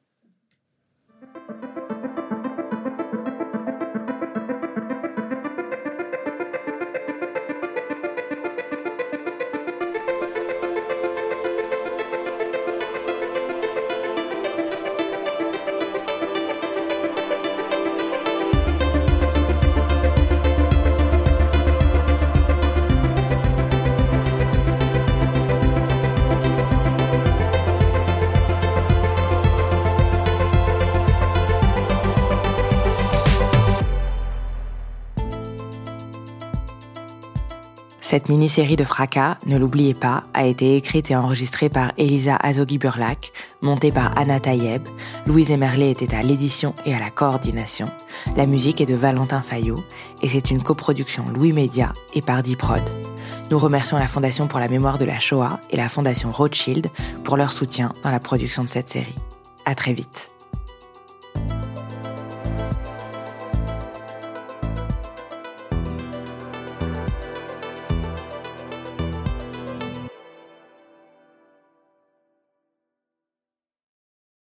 Cette 38.03 38.29
mini-série 38.29 38.75
de 38.75 38.83
fracas, 38.83 39.37
ne 39.45 39.59
l'oubliez 39.59 39.93
pas, 39.93 40.23
a 40.33 40.47
été 40.47 40.75
écrite 40.75 41.11
et 41.11 41.15
enregistrée 41.15 41.69
par 41.69 41.91
Elisa 41.97 42.35
Azogui-Burlac, 42.35 43.31
montée 43.61 43.91
par 43.91 44.17
Anna 44.17 44.39
Tayeb, 44.39 44.81
Louise 45.27 45.51
Emerlet 45.51 45.91
était 45.91 46.15
à 46.15 46.23
l'édition 46.23 46.73
et 46.83 46.95
à 46.95 46.99
la 46.99 47.11
coordination, 47.11 47.91
la 48.35 48.47
musique 48.47 48.81
est 48.81 48.87
de 48.87 48.95
Valentin 48.95 49.43
Fayot, 49.43 49.83
et 50.23 50.27
c'est 50.27 50.49
une 50.49 50.63
coproduction 50.63 51.25
Louis 51.31 51.53
Média 51.53 51.93
et 52.15 52.23
Pardi 52.23 52.55
Prod. 52.55 52.81
Nous 53.51 53.59
remercions 53.59 53.99
la 53.99 54.07
Fondation 54.07 54.47
pour 54.47 54.59
la 54.59 54.67
mémoire 54.67 54.97
de 54.97 55.05
la 55.05 55.19
Shoah 55.19 55.59
et 55.69 55.77
la 55.77 55.87
Fondation 55.87 56.31
Rothschild 56.31 56.89
pour 57.23 57.37
leur 57.37 57.51
soutien 57.51 57.93
dans 58.03 58.11
la 58.11 58.19
production 58.19 58.63
de 58.63 58.69
cette 58.69 58.89
série. 58.89 59.15
À 59.65 59.75
très 59.75 59.93
vite. 59.93 60.31